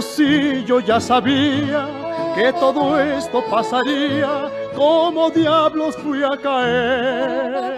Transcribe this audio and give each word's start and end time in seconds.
Si 0.00 0.64
yo 0.64 0.78
ya 0.78 1.00
sabía 1.00 1.88
que 2.36 2.52
todo 2.52 3.00
esto 3.00 3.44
pasaría, 3.50 4.48
como 4.76 5.28
diablos 5.30 5.96
fui 5.96 6.22
a 6.22 6.36
caer. 6.40 7.76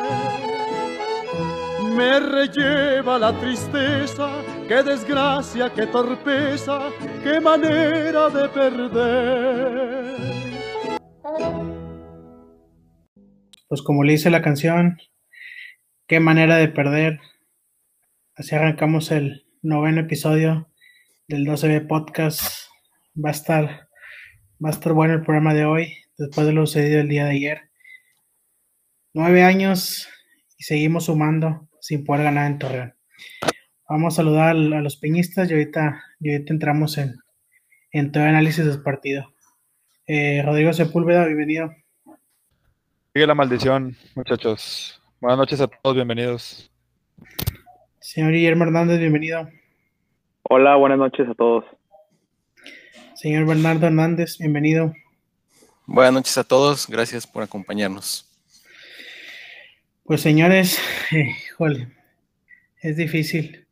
Me 1.97 2.21
relleva 2.21 3.19
la 3.19 3.33
tristeza, 3.41 4.29
qué 4.69 4.83
desgracia, 4.83 5.73
qué 5.75 5.87
torpeza, 5.87 6.91
qué 7.23 7.41
manera 7.41 8.29
de 8.29 8.49
perder. 8.51 10.17
Pues 13.67 13.81
como 13.81 14.05
le 14.05 14.13
dice 14.13 14.29
la 14.29 14.43
canción, 14.43 14.99
qué 16.07 16.21
manera 16.21 16.57
de 16.57 16.69
perder. 16.69 17.19
Así 18.37 18.55
arrancamos 18.55 19.11
el 19.11 19.47
noveno 19.63 20.03
episodio 20.03 20.70
del 21.31 21.47
12B 21.47 21.87
Podcast. 21.87 22.67
Va 23.17 23.29
a 23.29 23.33
estar, 23.33 23.89
va 24.63 24.69
a 24.69 24.73
estar 24.73 24.93
bueno 24.93 25.15
el 25.15 25.23
programa 25.23 25.55
de 25.55 25.65
hoy, 25.65 25.95
después 26.19 26.45
de 26.45 26.53
lo 26.53 26.67
sucedido 26.67 27.01
el 27.01 27.09
día 27.09 27.25
de 27.27 27.31
ayer. 27.31 27.71
Nueve 29.15 29.45
años 29.45 30.09
y 30.59 30.65
seguimos 30.65 31.05
sumando 31.05 31.69
sin 31.81 32.05
poder 32.05 32.25
ganar 32.25 32.51
en 32.51 32.59
Torreón. 32.59 32.95
Vamos 33.89 34.15
a 34.15 34.17
saludar 34.17 34.51
a 34.51 34.55
los 34.55 34.97
peñistas 34.97 35.49
y 35.49 35.53
ahorita, 35.53 36.03
entramos 36.21 36.99
en, 36.99 37.15
en 37.93 38.11
todo 38.11 38.25
el 38.25 38.31
análisis 38.31 38.65
del 38.65 38.83
partido. 38.83 39.33
Eh, 40.09 40.43
Rodrigo 40.45 40.73
Sepúlveda, 40.73 41.27
bienvenido. 41.27 41.73
Sigue 43.15 43.27
la 43.29 43.37
maldición, 43.37 43.97
muchachos. 44.17 45.01
Buenas 45.21 45.39
noches 45.39 45.61
a 45.61 45.69
todos, 45.69 45.95
bienvenidos. 45.95 46.73
Señor 48.01 48.33
Guillermo 48.33 48.65
Hernández, 48.65 48.99
bienvenido. 48.99 49.49
Hola, 50.53 50.75
buenas 50.75 50.99
noches 50.99 51.29
a 51.29 51.35
todos. 51.35 51.65
Señor 53.15 53.47
Bernardo 53.47 53.87
Hernández, 53.87 54.37
bienvenido. 54.37 54.93
Buenas 55.87 56.13
noches 56.13 56.37
a 56.39 56.43
todos, 56.43 56.89
gracias 56.89 57.25
por 57.25 57.45
acompañarnos. 57.45 58.29
Pues 60.03 60.23
señores, 60.23 60.77
eh, 61.13 61.37
es 62.83 62.97
difícil, 62.97 63.65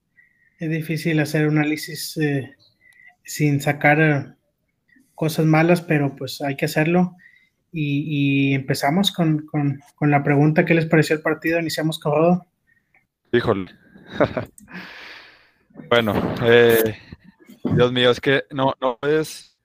es 0.60 0.70
difícil 0.70 1.18
hacer 1.18 1.48
un 1.48 1.58
análisis 1.58 2.16
eh, 2.16 2.54
sin 3.24 3.60
sacar 3.60 4.00
eh, 4.00 4.34
cosas 5.16 5.46
malas, 5.46 5.82
pero 5.82 6.14
pues 6.14 6.40
hay 6.42 6.54
que 6.54 6.66
hacerlo. 6.66 7.16
Y, 7.72 8.54
empezamos 8.54 9.10
con, 9.10 9.48
la 10.00 10.22
pregunta, 10.22 10.64
¿qué 10.64 10.74
les 10.74 10.86
pareció 10.86 11.16
el 11.16 11.22
partido? 11.22 11.58
Iniciamos 11.58 11.98
con 11.98 12.12
Rodo. 12.12 12.46
Híjole. 13.32 13.66
bueno, 15.88 16.12
Dios 17.62 17.92
mío, 17.92 18.10
es 18.10 18.20
que 18.20 18.44
no, 18.50 18.74
no 18.80 18.98
puedes 18.98 19.58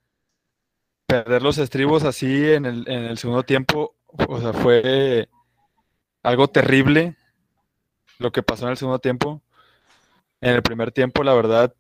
perder 1.05 1.41
los 1.41 1.57
estribos 1.57 2.03
así 2.03 2.51
en 2.51 2.65
el, 2.65 2.87
en 2.87 3.05
el 3.05 3.17
segundo 3.17 3.43
tiempo. 3.43 3.95
O 4.27 4.39
sea, 4.39 4.53
fue 4.53 5.29
algo 6.21 6.47
terrible 6.47 7.17
lo 8.19 8.31
que 8.31 8.43
pasó 8.43 8.65
en 8.65 8.71
el 8.71 8.77
segundo 8.77 8.99
tiempo. 8.99 9.41
En 10.41 10.55
el 10.55 10.61
primer 10.61 10.91
tiempo, 10.91 11.23
la 11.23 11.33
verdad, 11.33 11.73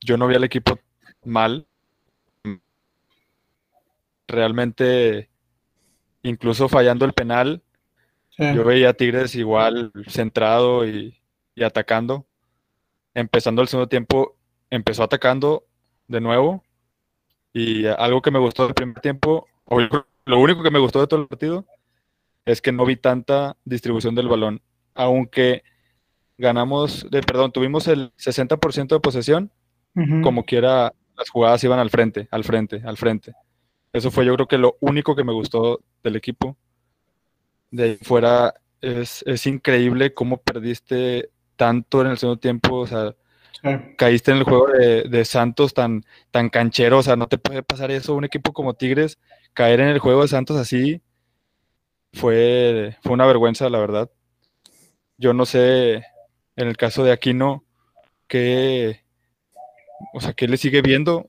yo 0.00 0.16
no 0.16 0.26
vi 0.26 0.34
al 0.34 0.44
equipo 0.44 0.78
mal. 1.24 1.66
Realmente, 4.26 5.30
incluso 6.22 6.68
fallando 6.68 7.04
el 7.04 7.12
penal, 7.12 7.62
yo 8.36 8.62
veía 8.62 8.90
a 8.90 8.94
Tigres 8.94 9.34
igual 9.34 9.90
centrado 10.06 10.86
y, 10.86 11.18
atacando. 11.60 12.26
Empezando 13.18 13.62
el 13.62 13.68
segundo 13.68 13.88
tiempo, 13.88 14.36
empezó 14.70 15.02
atacando 15.02 15.64
de 16.06 16.20
nuevo. 16.20 16.62
Y 17.52 17.86
algo 17.86 18.22
que 18.22 18.30
me 18.30 18.38
gustó 18.38 18.64
del 18.64 18.74
primer 18.74 19.00
tiempo, 19.00 19.48
o 19.64 19.80
lo 19.80 20.38
único 20.38 20.62
que 20.62 20.70
me 20.70 20.78
gustó 20.78 21.00
de 21.00 21.08
todo 21.08 21.22
el 21.22 21.26
partido, 21.26 21.66
es 22.44 22.62
que 22.62 22.70
no 22.70 22.86
vi 22.86 22.94
tanta 22.94 23.56
distribución 23.64 24.14
del 24.14 24.28
balón. 24.28 24.62
Aunque 24.94 25.64
ganamos, 26.36 27.10
de, 27.10 27.20
perdón, 27.22 27.50
tuvimos 27.50 27.88
el 27.88 28.12
60% 28.16 28.88
de 28.88 29.00
posesión, 29.00 29.50
como 30.22 30.44
quiera, 30.44 30.94
las 31.16 31.28
jugadas 31.28 31.64
iban 31.64 31.80
al 31.80 31.90
frente, 31.90 32.28
al 32.30 32.44
frente, 32.44 32.82
al 32.84 32.96
frente. 32.96 33.34
Eso 33.92 34.12
fue 34.12 34.24
yo 34.24 34.34
creo 34.34 34.46
que 34.46 34.58
lo 34.58 34.76
único 34.78 35.16
que 35.16 35.24
me 35.24 35.32
gustó 35.32 35.80
del 36.04 36.14
equipo. 36.14 36.56
De 37.72 37.82
ahí 37.82 37.98
fuera, 38.00 38.54
es, 38.80 39.46
increíble 39.46 40.14
cómo 40.14 40.36
perdiste 40.36 41.30
tanto 41.58 42.00
en 42.02 42.06
el 42.08 42.18
segundo 42.18 42.40
tiempo, 42.40 42.76
o 42.76 42.86
sea, 42.86 43.14
caíste 43.98 44.30
en 44.30 44.38
el 44.38 44.44
juego 44.44 44.68
de, 44.68 45.24
Santos 45.24 45.74
tan, 45.74 46.04
tan 46.30 46.48
canchero, 46.48 46.98
o 46.98 47.02
sea, 47.02 47.16
no 47.16 47.28
te 47.28 47.38
puede 47.38 47.62
pasar 47.62 47.90
eso, 47.90 48.14
un 48.14 48.24
equipo 48.24 48.52
como 48.52 48.74
Tigres, 48.74 49.18
caer 49.54 49.80
en 49.80 49.88
el 49.88 49.98
juego 49.98 50.22
de 50.22 50.28
Santos 50.28 50.56
así, 50.56 51.02
fue, 52.14 52.96
fue 53.02 53.12
una 53.12 53.26
vergüenza, 53.26 53.68
la 53.68 53.78
verdad. 53.80 54.10
Yo 55.18 55.34
no 55.34 55.46
sé, 55.46 55.96
en 56.56 56.68
el 56.68 56.76
caso 56.76 57.04
de 57.04 57.12
Aquino, 57.12 57.64
qué, 58.28 59.04
o 60.14 60.20
sea, 60.20 60.32
qué 60.34 60.48
le 60.48 60.56
sigue 60.56 60.80
viendo. 60.82 61.28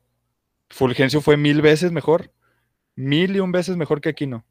Fulgencio 0.69 1.21
fue 1.21 1.37
mil 1.37 1.61
veces 1.63 1.91
mejor, 1.91 2.31
mil 2.95 3.35
y 3.35 3.39
un 3.39 3.51
veces 3.51 3.77
mejor 3.77 4.01
que 4.01 4.09
Aquino. 4.09 4.45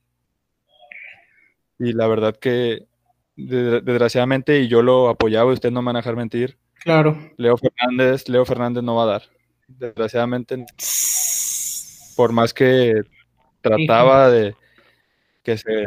Y 1.78 1.92
la 1.92 2.08
verdad 2.08 2.36
que, 2.36 2.87
desgraciadamente, 3.38 4.60
y 4.60 4.68
yo 4.68 4.82
lo 4.82 5.08
apoyaba, 5.08 5.50
y 5.50 5.54
usted 5.54 5.70
no 5.70 5.80
me 5.80 5.86
van 5.86 5.96
a 5.96 6.00
dejar 6.00 6.16
mentir. 6.16 6.58
Claro. 6.82 7.18
Leo 7.36 7.56
Fernández, 7.56 8.28
Leo 8.28 8.44
Fernández 8.44 8.82
no 8.82 8.96
va 8.96 9.04
a 9.04 9.06
dar. 9.06 9.22
Desgraciadamente, 9.66 10.64
por 12.16 12.32
más 12.32 12.52
que 12.52 13.02
trataba 13.60 14.30
de 14.30 14.54
que 15.42 15.56
se 15.58 15.86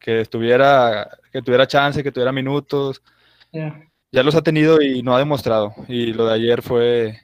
que 0.00 0.22
estuviera, 0.22 1.08
que 1.30 1.42
tuviera 1.42 1.66
chance, 1.66 2.02
que 2.02 2.10
tuviera 2.10 2.32
minutos. 2.32 3.02
Ya 3.52 4.22
los 4.22 4.34
ha 4.34 4.42
tenido 4.42 4.80
y 4.80 5.02
no 5.02 5.14
ha 5.14 5.18
demostrado. 5.18 5.74
Y 5.86 6.12
lo 6.12 6.26
de 6.26 6.34
ayer 6.34 6.62
fue, 6.62 7.20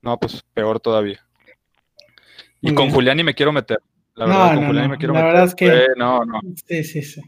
no, 0.00 0.18
pues 0.18 0.42
peor 0.54 0.80
todavía. 0.80 1.24
Y 2.60 2.74
con 2.74 2.90
Julián 2.90 3.18
ni 3.18 3.22
me 3.22 3.34
quiero 3.34 3.52
meter. 3.52 3.80
La 4.14 4.26
verdad, 4.26 4.54
con 4.54 4.66
Julián 4.66 4.90
me 4.90 4.96
quiero 4.96 5.14
la 5.14 5.20
meter. 5.20 5.32
Verdad 5.32 5.48
es 5.48 5.54
que... 5.54 5.86
no, 5.96 6.24
no. 6.24 6.40
Sí, 6.66 6.82
sí, 6.84 7.02
sí. 7.02 7.22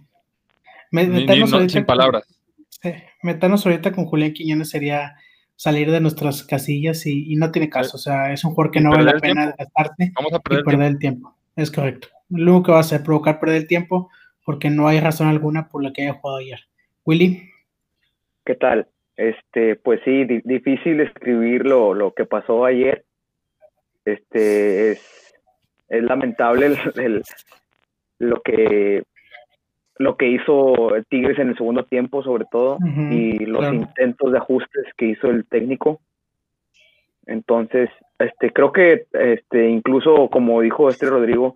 Sin 1.69 1.85
palabras. 1.85 2.25
Sí, 2.69 2.93
meternos 3.23 3.65
ahorita 3.65 3.93
con 3.93 4.07
Julián 4.07 4.33
Quiñones 4.33 4.71
sería 4.71 5.15
salir 5.57 5.91
de 5.91 6.01
nuestras 6.01 6.43
casillas 6.43 7.07
y, 7.07 7.37
no 7.37 7.51
tiene 7.51 7.71
caso. 7.71 7.97
O 7.97 8.01
sea, 8.01 8.33
es 8.33 8.45
un 8.45 8.53
jugador 8.53 8.73
que 8.73 8.81
no 8.81 8.91
vale 8.91 9.05
la 9.05 9.19
pena 9.19 9.55
gastarte 9.57 10.13
y 10.51 10.63
perder 10.63 10.89
el 10.89 10.99
tiempo. 10.99 11.35
Es 11.57 11.71
correcto 11.71 12.09
lo 12.31 12.53
único 12.53 12.67
que 12.67 12.73
va 12.73 12.79
a 12.79 12.81
hacer 12.81 13.03
provocar 13.03 13.41
perder 13.41 13.57
el 13.57 13.67
tiempo 13.67 14.11
porque 14.45 14.71
no 14.71 14.89
hay 14.89 15.01
razón 15.01 15.29
alguna 15.29 15.69
por 15.69 15.83
la 15.83 15.93
que 15.93 16.03
haya 16.03 16.15
jugado 16.15 16.39
ayer. 16.39 16.61
Willy. 17.05 17.51
¿Qué 18.45 18.55
tal? 18.55 18.89
Este, 19.17 19.77
pues 19.77 20.01
sí, 20.05 20.25
difícil 20.45 21.01
escribir 21.01 21.65
lo, 21.65 21.95
lo, 21.95 22.13
que 22.13 22.27
pasó 22.27 22.65
ayer. 22.65 23.05
Este 24.05 24.93
es, 24.93 25.35
es 25.89 26.03
lamentable 26.03 26.77
el, 26.97 27.23
lo 28.19 28.43
que 28.43 29.03
lo 29.97 30.17
que 30.17 30.29
hizo 30.29 30.93
Tigres 31.09 31.39
en 31.39 31.51
el 31.51 31.57
segundo 31.57 31.85
tiempo, 31.85 32.23
sobre 32.23 32.45
todo, 32.51 32.79
y 33.11 33.47
los 33.47 33.73
intentos 33.73 34.33
de 34.33 34.39
ajustes 34.39 34.87
que 34.97 35.07
hizo 35.07 35.29
el 35.29 35.47
técnico. 35.47 36.01
Entonces, 37.27 37.89
este, 38.19 38.53
creo 38.53 38.73
que 38.73 39.07
este, 39.13 39.69
incluso 39.69 40.29
como 40.29 40.61
dijo 40.61 40.89
este 40.89 41.07
Rodrigo, 41.07 41.55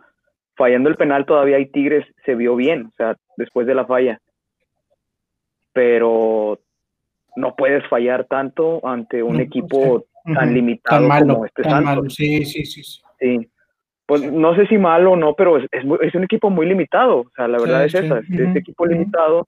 fallando 0.57 0.89
el 0.89 0.97
penal 0.97 1.27
todavía 1.27 1.57
hay 1.57 1.67
Tigres 1.67 2.07
se 2.25 2.35
vio 2.35 2.57
bien, 2.57 2.87
o 2.87 2.93
sea, 2.97 3.17
después 3.37 3.67
de 3.67 3.75
la 3.75 3.87
falla. 3.87 4.21
Pero 5.73 6.59
no 7.37 7.55
puedes 7.55 7.87
fallar 7.89 8.25
tanto 8.25 8.85
ante 8.87 9.23
un 9.23 9.41
equipo 9.41 10.07
tan 10.35 10.55
limitado 10.55 11.09
como 11.09 11.45
este 11.45 11.65
Santos. 11.65 12.15
Sí, 12.15 12.45
sí, 12.45 12.65
sí, 12.65 12.83
sí, 12.83 13.49
Pues 14.09 14.23
no 14.33 14.57
sé 14.57 14.67
si 14.69 14.79
malo 14.79 15.13
o 15.13 15.17
no, 15.17 15.35
pero 15.35 15.59
es, 15.59 15.67
es, 15.71 16.15
un 16.15 16.25
equipo 16.25 16.49
muy 16.49 16.65
limitado. 16.65 17.19
O 17.19 17.31
sea, 17.37 17.47
la 17.47 17.59
verdad 17.59 17.85
es 17.85 17.95
esa. 17.95 18.21
Este 18.21 18.61
equipo 18.61 18.87
limitado, 18.87 19.47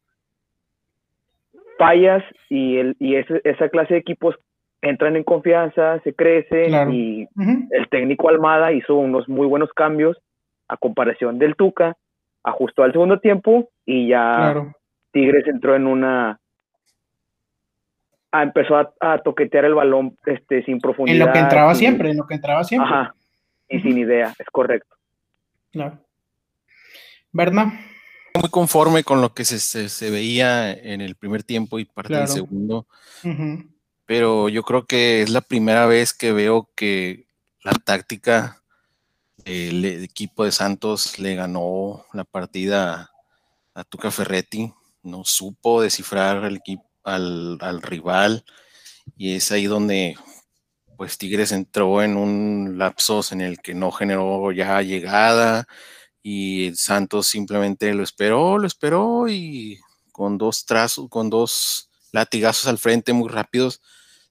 fallas 1.78 2.22
y, 2.50 2.76
el, 2.76 2.94
y 2.98 3.14
esa 3.14 3.70
clase 3.70 3.94
de 3.94 4.00
equipos 4.00 4.36
entran 4.82 5.16
en 5.16 5.24
confianza, 5.24 5.98
se 6.00 6.12
crecen 6.12 6.92
y 6.92 7.26
el 7.70 7.88
técnico 7.88 8.28
Almada 8.28 8.70
hizo 8.72 8.96
unos 8.96 9.30
muy 9.30 9.46
buenos 9.46 9.70
cambios 9.72 10.18
a 10.68 10.76
comparación 10.76 11.38
del 11.38 11.56
Tuca, 11.56 11.96
ajustó 12.42 12.82
al 12.82 12.92
segundo 12.92 13.18
tiempo 13.18 13.70
y 13.86 14.08
ya 14.08 14.74
Tigres 15.10 15.46
entró 15.46 15.74
en 15.74 15.86
una 15.86 16.38
empezó 18.30 18.76
a, 18.76 19.18
toquetear 19.24 19.64
el 19.64 19.74
balón 19.74 20.18
este 20.26 20.62
sin 20.64 20.80
profundidad. 20.80 21.18
En 21.18 21.26
lo 21.26 21.32
que 21.32 21.38
entraba 21.38 21.74
siempre, 21.74 22.10
en 22.10 22.18
lo 22.18 22.26
que 22.26 22.34
entraba 22.34 22.62
siempre. 22.62 22.92
Ajá. 22.92 23.14
Y 23.70 23.80
sin 23.80 23.98
idea, 23.98 24.34
es 24.38 24.46
correcto. 24.52 24.96
Claro. 25.70 26.04
¿Verdad? 27.32 27.66
Muy 28.34 28.50
conforme 28.50 29.04
con 29.04 29.20
lo 29.20 29.32
que 29.32 29.44
se, 29.44 30.10
veía 30.10 30.72
en 30.72 31.00
el 31.00 31.14
primer 31.14 31.44
tiempo 31.44 31.78
y 31.78 31.84
parte 31.84 32.14
del 32.14 32.28
segundo. 32.28 32.86
pero 34.06 34.48
yo 34.48 34.64
creo 34.64 34.86
que 34.86 35.22
es 35.22 35.30
la 35.30 35.40
primera 35.40 35.86
vez 35.86 36.12
que 36.12 36.32
veo 36.32 36.68
que 36.74 37.26
la 37.62 37.72
táctica 37.72 38.62
del 39.44 39.84
equipo 39.84 40.44
de 40.44 40.52
Santos 40.52 41.18
le 41.18 41.36
ganó 41.36 42.04
la 42.12 42.24
partida 42.24 43.10
a 43.74 43.84
Tuca 43.84 44.10
Ferretti, 44.10 44.72
no 45.02 45.22
supo 45.24 45.80
descifrar 45.80 46.44
al, 46.44 46.56
equipo, 46.56 46.84
al, 47.04 47.58
al 47.60 47.82
rival 47.82 48.44
y 49.16 49.34
es 49.34 49.50
ahí 49.52 49.66
donde 49.66 50.16
pues 51.00 51.16
Tigres 51.16 51.50
entró 51.52 52.02
en 52.02 52.18
un 52.18 52.76
lapsos 52.76 53.32
en 53.32 53.40
el 53.40 53.62
que 53.62 53.72
no 53.72 53.90
generó 53.90 54.52
ya 54.52 54.82
llegada 54.82 55.66
y 56.22 56.72
Santos 56.74 57.26
simplemente 57.26 57.94
lo 57.94 58.02
esperó, 58.02 58.58
lo 58.58 58.66
esperó 58.66 59.26
y 59.26 59.80
con 60.12 60.36
dos 60.36 60.66
trazos, 60.66 61.08
con 61.08 61.30
dos 61.30 61.88
latigazos 62.12 62.66
al 62.66 62.76
frente 62.76 63.14
muy 63.14 63.30
rápidos, 63.30 63.80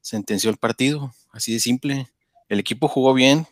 sentenció 0.01 0.51
el 0.51 0.57
partido, 0.57 1.11
así 1.31 1.53
de 1.53 1.59
simple. 1.59 2.07
El 2.49 2.59
equipo 2.59 2.87
jugó 2.87 3.15
bien, 3.15 3.47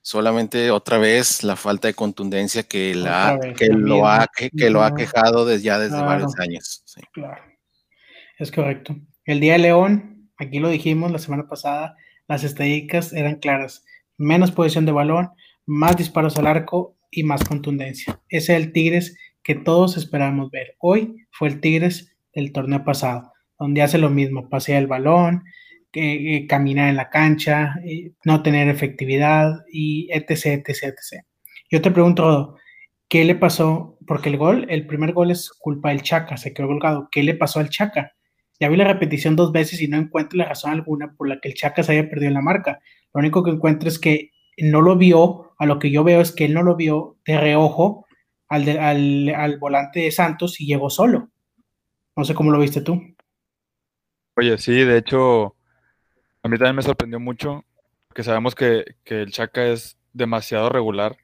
solamente 0.00 0.70
otra 0.70 0.96
vez 0.96 1.44
la 1.44 1.54
falta 1.54 1.88
de 1.88 1.92
contundencia 1.92 2.62
que, 2.62 2.94
la, 2.94 3.38
que, 3.58 3.66
lo, 3.66 4.08
ha, 4.08 4.26
que, 4.56 4.70
lo 4.70 4.82
ha 4.82 4.94
quejado 4.94 5.44
desde, 5.44 5.64
ya 5.64 5.78
desde 5.78 6.00
varios 6.00 6.32
años. 6.38 6.82
Claro, 7.12 7.42
es 8.38 8.50
correcto. 8.50 8.96
El 9.26 9.38
día 9.38 9.52
de 9.52 9.58
León, 9.58 10.30
aquí 10.38 10.60
lo 10.60 10.70
dijimos 10.70 11.12
la 11.12 11.18
semana 11.18 11.46
pasada, 11.46 11.94
las 12.28 12.44
estadísticas 12.44 13.12
eran 13.12 13.36
claras. 13.36 13.84
Menos 14.16 14.52
posición 14.52 14.86
de 14.86 14.92
balón, 14.92 15.30
más 15.66 15.96
disparos 15.96 16.38
al 16.38 16.46
arco 16.46 16.96
y 17.10 17.24
más 17.24 17.42
contundencia. 17.42 18.20
Ese 18.28 18.54
es 18.54 18.62
el 18.62 18.72
Tigres 18.72 19.16
que 19.42 19.54
todos 19.54 19.96
esperábamos 19.96 20.50
ver. 20.50 20.76
Hoy 20.78 21.26
fue 21.30 21.48
el 21.48 21.60
Tigres 21.60 22.14
del 22.34 22.52
torneo 22.52 22.84
pasado, 22.84 23.32
donde 23.58 23.82
hace 23.82 23.98
lo 23.98 24.10
mismo, 24.10 24.48
pasea 24.48 24.78
el 24.78 24.86
balón, 24.86 25.42
eh, 25.94 26.46
caminar 26.46 26.90
en 26.90 26.96
la 26.96 27.08
cancha, 27.08 27.76
eh, 27.84 28.12
no 28.24 28.42
tener 28.42 28.68
efectividad 28.68 29.64
y 29.72 30.08
etc, 30.12 30.62
etc, 30.66 30.82
etc. 30.82 31.24
Yo 31.70 31.80
te 31.80 31.90
pregunto, 31.90 32.56
¿qué 33.08 33.24
le 33.24 33.34
pasó? 33.34 33.98
Porque 34.06 34.28
el 34.28 34.36
gol, 34.36 34.66
el 34.68 34.86
primer 34.86 35.12
gol 35.12 35.30
es 35.30 35.50
culpa 35.50 35.88
del 35.88 36.02
Chaca, 36.02 36.36
se 36.36 36.52
quedó 36.52 36.66
colgado. 36.68 37.08
¿Qué 37.10 37.22
le 37.22 37.34
pasó 37.34 37.60
al 37.60 37.70
Chaca? 37.70 38.12
Ya 38.60 38.68
vi 38.68 38.76
la 38.76 38.84
repetición 38.84 39.36
dos 39.36 39.52
veces 39.52 39.80
y 39.80 39.88
no 39.88 39.96
encuentro 39.96 40.36
la 40.36 40.46
razón 40.46 40.72
alguna 40.72 41.14
por 41.16 41.28
la 41.28 41.38
que 41.40 41.48
el 41.48 41.54
Chaca 41.54 41.82
se 41.82 41.92
haya 41.92 42.08
perdido 42.08 42.28
en 42.28 42.34
la 42.34 42.42
marca. 42.42 42.80
Lo 43.14 43.20
único 43.20 43.42
que 43.44 43.50
encuentro 43.50 43.88
es 43.88 43.98
que 43.98 44.32
no 44.56 44.82
lo 44.82 44.96
vio, 44.96 45.52
a 45.58 45.66
lo 45.66 45.78
que 45.78 45.90
yo 45.90 46.04
veo 46.04 46.20
es 46.20 46.32
que 46.32 46.44
él 46.44 46.54
no 46.54 46.62
lo 46.62 46.76
vio 46.76 47.16
de 47.24 47.38
reojo 47.38 48.06
al, 48.48 48.68
al, 49.34 49.58
volante 49.58 50.00
de 50.00 50.10
Santos 50.10 50.60
y 50.60 50.66
llegó 50.66 50.90
solo. 50.90 51.30
No 52.16 52.24
sé 52.24 52.34
cómo 52.34 52.50
lo 52.50 52.58
viste 52.58 52.80
tú. 52.80 53.00
Oye, 54.36 54.58
sí, 54.58 54.72
de 54.72 54.98
hecho, 54.98 55.56
a 56.42 56.48
mí 56.48 56.56
también 56.58 56.76
me 56.76 56.82
sorprendió 56.82 57.20
mucho, 57.20 57.64
que 58.14 58.22
sabemos 58.22 58.54
que, 58.54 58.84
el 59.04 59.30
Chaca 59.30 59.66
es 59.66 59.98
demasiado 60.12 60.68
regular. 60.68 61.16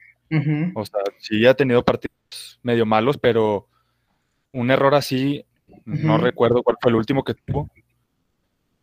O 0.75 0.85
sea, 0.85 1.01
sí 1.19 1.45
ha 1.45 1.53
tenido 1.53 1.83
partidos 1.83 2.59
medio 2.61 2.85
malos, 2.85 3.17
pero 3.17 3.69
un 4.51 4.71
error 4.71 4.95
así 4.95 5.45
no 5.85 6.17
recuerdo 6.17 6.63
cuál 6.63 6.77
fue 6.79 6.91
el 6.91 6.95
último 6.95 7.23
que 7.23 7.33
tuvo. 7.33 7.69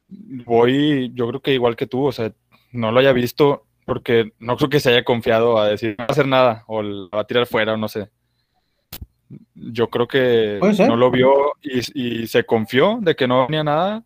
Voy, 0.09 1.11
yo 1.15 1.29
creo 1.29 1.41
que 1.41 1.55
igual 1.55 1.77
que 1.77 1.87
tú, 1.87 2.05
o 2.05 2.13
sea, 2.13 2.33
no 2.73 2.93
lo 2.93 3.01
haya 3.01 3.13
visto 3.13 3.67
porque 3.85 4.33
no 4.39 4.57
creo 4.57 4.71
que 4.71 4.81
se 4.81 4.91
haya 4.91 5.05
confiado 5.05 5.59
a 5.59 5.69
decir 5.69 5.97
no 5.99 6.05
va 6.05 6.07
a 6.09 6.13
hacer 6.13 6.27
nada 6.27 6.65
o 6.67 6.83
va 7.09 7.21
a 7.21 7.27
tirar 7.27 7.47
fuera 7.47 7.75
o 7.75 7.77
no 7.77 7.89
sé. 7.89 8.09
Yo 9.55 9.89
creo 9.89 10.07
que 10.07 10.59
no 10.87 10.97
lo 10.97 11.11
vio 11.11 11.55
y, 11.63 12.27
se 12.27 12.45
confió 12.45 12.99
de 13.01 13.17
que 13.17 13.27
no 13.27 13.47
venía 13.47 13.65
nada 13.65 14.05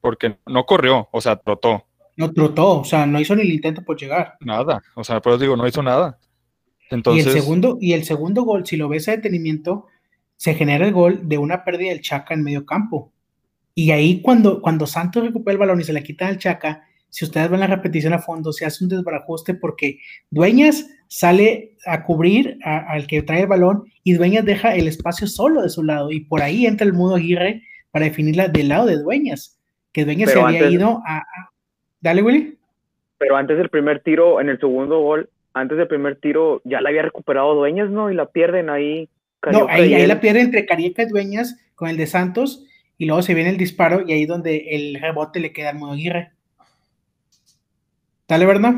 porque 0.00 0.36
no 0.46 0.66
corrió, 0.66 1.08
o 1.12 1.20
sea, 1.20 1.36
trotó. 1.36 1.84
No 2.16 2.32
trotó, 2.32 2.80
o 2.80 2.84
sea, 2.84 3.06
no 3.06 3.20
hizo 3.20 3.36
ni 3.36 3.42
el 3.42 3.52
intento 3.52 3.82
por 3.82 3.96
llegar. 3.96 4.36
Nada, 4.40 4.82
o 4.94 5.04
sea, 5.04 5.20
pero 5.20 5.38
digo, 5.38 5.56
no 5.56 5.66
hizo 5.68 5.82
nada. 5.82 6.18
Entonces, 6.90 7.26
y 7.26 7.28
el 7.28 7.40
segundo, 7.40 7.78
y 7.80 7.92
el 7.92 8.04
segundo 8.04 8.42
gol, 8.42 8.66
si 8.66 8.76
lo 8.76 8.88
ves 8.88 9.08
a 9.08 9.12
detenimiento, 9.12 9.86
se 10.38 10.54
genera 10.54 10.86
el 10.86 10.92
gol 10.92 11.28
de 11.28 11.36
una 11.36 11.64
pérdida 11.64 11.90
del 11.90 12.00
Chaca 12.00 12.32
en 12.32 12.44
medio 12.44 12.64
campo. 12.64 13.12
Y 13.74 13.90
ahí 13.90 14.22
cuando, 14.22 14.62
cuando 14.62 14.86
Santos 14.86 15.24
recupera 15.24 15.52
el 15.52 15.58
balón 15.58 15.80
y 15.80 15.84
se 15.84 15.92
le 15.92 16.02
quita 16.02 16.28
al 16.28 16.38
Chaca, 16.38 16.84
si 17.10 17.24
ustedes 17.24 17.50
ven 17.50 17.60
la 17.60 17.66
repetición 17.66 18.12
a 18.12 18.20
fondo, 18.20 18.52
se 18.52 18.64
hace 18.64 18.84
un 18.84 18.90
desbarajuste 18.90 19.54
porque 19.54 19.98
Dueñas 20.30 20.88
sale 21.08 21.74
a 21.86 22.04
cubrir 22.04 22.58
al 22.62 23.06
que 23.06 23.22
trae 23.22 23.42
el 23.42 23.46
balón 23.48 23.84
y 24.04 24.12
Dueñas 24.12 24.44
deja 24.44 24.74
el 24.76 24.86
espacio 24.86 25.26
solo 25.26 25.62
de 25.62 25.70
su 25.70 25.82
lado 25.82 26.12
y 26.12 26.20
por 26.20 26.40
ahí 26.40 26.66
entra 26.66 26.86
el 26.86 26.92
Mudo 26.92 27.16
Aguirre 27.16 27.62
para 27.90 28.04
definirla 28.04 28.48
del 28.48 28.68
lado 28.68 28.86
de 28.86 28.98
Dueñas, 28.98 29.58
que 29.92 30.04
Dueñas 30.04 30.30
se 30.30 30.40
había 30.40 30.70
ido 30.70 31.02
a, 31.04 31.24
Dale, 32.00 32.22
Willy. 32.22 32.58
Pero 33.18 33.36
antes 33.36 33.58
del 33.58 33.70
primer 33.70 34.00
tiro, 34.00 34.40
en 34.40 34.50
el 34.50 34.60
segundo 34.60 35.00
gol, 35.00 35.28
antes 35.52 35.76
del 35.76 35.88
primer 35.88 36.16
tiro, 36.20 36.60
ya 36.64 36.80
la 36.80 36.90
había 36.90 37.02
recuperado 37.02 37.56
Dueñas, 37.56 37.90
¿no? 37.90 38.10
Y 38.10 38.14
la 38.14 38.26
pierden 38.26 38.70
ahí 38.70 39.08
no, 39.46 39.66
ahí, 39.68 40.06
la 40.06 40.20
pierde 40.20 40.40
entre 40.40 40.66
Carieca 40.66 41.02
y 41.02 41.06
Dueñas 41.06 41.56
con 41.74 41.88
el 41.88 41.96
de 41.96 42.06
Santos 42.06 42.64
y 42.96 43.06
luego 43.06 43.22
se 43.22 43.34
viene 43.34 43.50
el 43.50 43.56
disparo 43.56 44.02
y 44.06 44.12
ahí 44.12 44.26
donde 44.26 44.68
el 44.70 45.00
rebote 45.00 45.40
le 45.40 45.52
queda 45.52 45.70
al 45.70 45.78
Modo 45.78 45.92
Aguirre. 45.92 46.32
Dale, 48.26 48.44
¿verdad? 48.44 48.74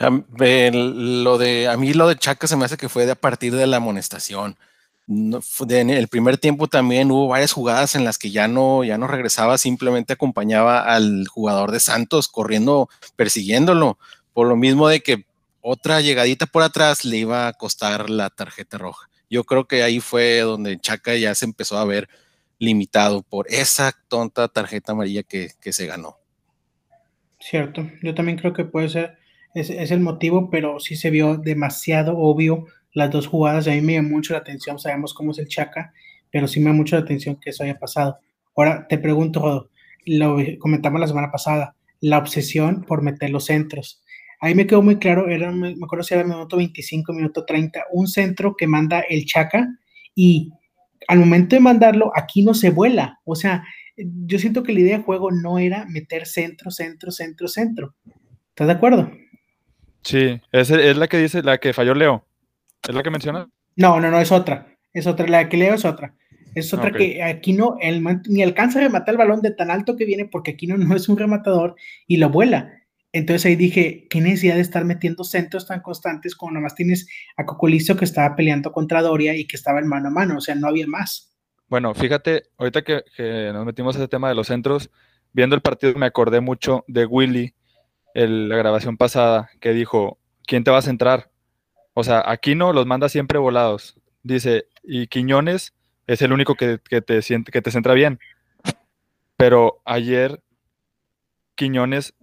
lo 0.00 1.38
de, 1.38 1.68
a 1.68 1.76
mí 1.76 1.94
lo 1.94 2.08
de 2.08 2.16
Chaca 2.16 2.48
se 2.48 2.56
me 2.56 2.64
hace 2.64 2.76
que 2.76 2.88
fue 2.88 3.06
de 3.06 3.12
a 3.12 3.14
partir 3.14 3.54
de 3.54 3.68
la 3.68 3.76
amonestación. 3.76 4.58
en 5.06 5.90
el 5.90 6.08
primer 6.08 6.36
tiempo 6.38 6.66
también 6.66 7.12
hubo 7.12 7.28
varias 7.28 7.52
jugadas 7.52 7.94
en 7.94 8.04
las 8.04 8.18
que 8.18 8.32
ya 8.32 8.48
no, 8.48 8.82
ya 8.82 8.98
no 8.98 9.06
regresaba, 9.06 9.56
simplemente 9.56 10.12
acompañaba 10.12 10.80
al 10.80 11.28
jugador 11.28 11.70
de 11.70 11.78
Santos 11.78 12.26
corriendo, 12.26 12.88
persiguiéndolo, 13.14 13.98
por 14.32 14.48
lo 14.48 14.56
mismo 14.56 14.88
de 14.88 15.00
que 15.00 15.26
otra 15.60 16.00
llegadita 16.00 16.46
por 16.46 16.64
atrás 16.64 17.04
le 17.04 17.18
iba 17.18 17.46
a 17.46 17.52
costar 17.52 18.10
la 18.10 18.30
tarjeta 18.30 18.78
roja 18.78 19.08
yo 19.30 19.44
creo 19.44 19.66
que 19.66 19.82
ahí 19.82 20.00
fue 20.00 20.40
donde 20.40 20.78
Chaca 20.78 21.16
ya 21.16 21.34
se 21.34 21.44
empezó 21.44 21.78
a 21.78 21.84
ver 21.84 22.08
limitado 22.58 23.22
por 23.22 23.46
esa 23.48 23.92
tonta 24.08 24.48
tarjeta 24.48 24.92
amarilla 24.92 25.22
que, 25.22 25.50
se 25.72 25.86
ganó. 25.86 26.18
Cierto, 27.40 27.90
yo 28.02 28.14
también 28.14 28.38
creo 28.38 28.52
que 28.52 28.64
puede 28.64 28.88
ser, 28.88 29.18
es, 29.54 29.70
el 29.70 30.00
motivo, 30.00 30.50
pero 30.50 30.80
sí 30.80 30.96
se 30.96 31.10
vio 31.10 31.36
demasiado 31.36 32.16
obvio 32.16 32.66
las 32.92 33.10
dos 33.10 33.26
jugadas. 33.26 33.66
A 33.66 33.72
mí 33.72 33.80
me 33.80 33.94
llama 33.94 34.08
mucho 34.08 34.32
la 34.32 34.40
atención, 34.40 34.78
sabemos 34.78 35.14
cómo 35.14 35.32
es 35.32 35.38
el 35.38 35.48
Chaca, 35.48 35.92
pero 36.30 36.48
sí 36.48 36.60
me 36.60 36.66
llama 36.66 36.78
mucho 36.78 36.96
la 36.96 37.02
atención 37.02 37.36
que 37.36 37.50
eso 37.50 37.64
haya 37.64 37.78
pasado. 37.78 38.18
Ahora 38.56 38.86
te 38.88 38.98
pregunto, 38.98 39.70
lo 40.06 40.36
comentamos 40.58 41.00
la 41.00 41.08
semana 41.08 41.30
pasada, 41.30 41.76
la 42.00 42.18
obsesión 42.18 42.84
por 42.84 43.02
meter 43.02 43.30
los 43.30 43.46
centros 43.46 44.03
ahí 44.44 44.54
me 44.54 44.66
quedó 44.66 44.82
muy 44.82 44.98
claro, 44.98 45.28
era, 45.28 45.50
me 45.50 45.74
acuerdo 45.82 46.02
si 46.02 46.12
era 46.12 46.22
minuto 46.22 46.58
25, 46.58 47.12
minuto 47.14 47.44
30, 47.46 47.84
un 47.92 48.06
centro 48.06 48.54
que 48.56 48.66
manda 48.66 49.00
el 49.00 49.24
Chaca 49.24 49.66
y 50.14 50.52
al 51.08 51.18
momento 51.18 51.56
de 51.56 51.60
mandarlo, 51.60 52.12
aquí 52.14 52.42
no 52.42 52.52
se 52.52 52.70
vuela. 52.70 53.20
O 53.24 53.34
sea, 53.34 53.64
yo 53.96 54.38
siento 54.38 54.62
que 54.62 54.74
la 54.74 54.80
idea 54.80 54.98
de 54.98 55.04
juego 55.04 55.30
no 55.30 55.58
era 55.58 55.86
meter 55.86 56.26
centro, 56.26 56.70
centro, 56.70 57.10
centro, 57.10 57.48
centro. 57.48 57.94
¿Estás 58.50 58.66
de 58.66 58.72
acuerdo? 58.74 59.10
Sí, 60.02 60.40
es, 60.52 60.70
es 60.70 60.96
la 60.96 61.08
que 61.08 61.18
dice, 61.18 61.42
la 61.42 61.58
que 61.58 61.72
falló 61.72 61.94
Leo. 61.94 62.26
¿Es 62.86 62.94
la 62.94 63.02
que 63.02 63.10
menciona? 63.10 63.48
No, 63.76 63.98
no, 63.98 64.10
no, 64.10 64.20
es 64.20 64.30
otra. 64.30 64.76
Es 64.92 65.06
otra, 65.06 65.26
la 65.26 65.48
que 65.48 65.56
Leo 65.56 65.74
es 65.74 65.86
otra. 65.86 66.14
Es 66.54 66.72
otra 66.72 66.92
que 66.92 67.22
aquí 67.22 67.52
no, 67.52 67.76
el, 67.80 68.04
ni 68.28 68.42
alcanza 68.42 68.78
a 68.78 68.82
rematar 68.82 69.14
el 69.14 69.18
balón 69.18 69.40
de 69.40 69.50
tan 69.50 69.70
alto 69.70 69.96
que 69.96 70.04
viene 70.04 70.26
porque 70.26 70.52
aquí 70.52 70.66
no, 70.66 70.76
no 70.76 70.94
es 70.94 71.08
un 71.08 71.16
rematador 71.16 71.74
y 72.06 72.18
lo 72.18 72.28
vuela. 72.28 72.83
Entonces 73.14 73.46
ahí 73.46 73.54
dije, 73.54 74.08
qué 74.10 74.20
necesidad 74.20 74.56
de 74.56 74.60
estar 74.60 74.84
metiendo 74.84 75.22
centros 75.22 75.68
tan 75.68 75.82
constantes 75.82 76.34
como 76.34 76.50
nomás 76.50 76.74
tienes 76.74 77.08
a 77.36 77.44
Cocolizo 77.46 77.96
que 77.96 78.04
estaba 78.04 78.34
peleando 78.34 78.72
contra 78.72 79.02
Doria 79.02 79.36
y 79.36 79.46
que 79.46 79.56
estaba 79.56 79.78
en 79.78 79.86
mano 79.86 80.08
a 80.08 80.10
mano, 80.10 80.38
o 80.38 80.40
sea, 80.40 80.56
no 80.56 80.66
había 80.66 80.88
más. 80.88 81.32
Bueno, 81.68 81.94
fíjate, 81.94 82.48
ahorita 82.58 82.82
que, 82.82 83.04
nos 83.52 83.64
metimos 83.64 83.94
a 83.94 84.00
ese 84.00 84.08
tema 84.08 84.28
de 84.28 84.34
los 84.34 84.48
centros, 84.48 84.90
viendo 85.32 85.54
el 85.54 85.62
partido 85.62 85.94
me 85.94 86.06
acordé 86.06 86.40
mucho 86.40 86.84
de 86.88 87.06
Willy, 87.06 87.54
el, 88.14 88.48
la 88.48 88.56
grabación 88.56 88.96
pasada, 88.96 89.48
que 89.60 89.72
dijo, 89.72 90.18
¿quién 90.44 90.64
te 90.64 90.72
va 90.72 90.78
a 90.78 90.82
centrar? 90.82 91.30
O 91.92 92.02
sea, 92.02 92.20
Aquino 92.28 92.72
los 92.72 92.84
manda 92.84 93.08
siempre 93.08 93.38
volados. 93.38 93.96
Dice, 94.24 94.66
y 94.82 95.06
Quiñones 95.06 95.72
es 96.08 96.20
el 96.20 96.32
único 96.32 96.56
que, 96.56 96.80
que 96.82 97.00
te, 97.00 97.20
que 97.20 97.62
te 97.62 97.70
centra 97.70 97.94
bien. 97.94 98.18
Pero 99.36 99.82
ayer 99.84 100.42
Quiñones 101.54 102.14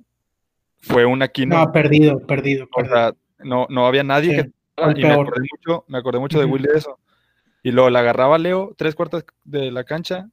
fue 0.82 1.06
un 1.06 1.22
Aquino. 1.22 1.58
No, 1.58 1.72
perdido, 1.72 2.20
perdido. 2.20 2.68
O 2.76 2.84
sea, 2.84 3.14
no, 3.40 3.68
no 3.70 3.88
había 3.88 4.04
nadie 4.04 4.36
que. 4.36 4.52
Y 4.96 5.04
me 5.04 5.12
acordé 5.12 5.42
mucho, 5.52 5.86
me 5.88 5.98
acordé 5.98 6.20
mucho 6.20 6.40
de 6.40 6.46
Willy 6.46 6.68
de 6.68 6.80
eso. 6.80 7.00
Y 7.64 7.72
luego 7.72 7.90
la 7.90 8.00
agarraba 8.00 8.40
Leo, 8.40 8.74
tres 8.78 8.96
cuartos 8.96 9.26
de 9.44 9.72
la 9.72 9.84
cancha, 9.84 10.30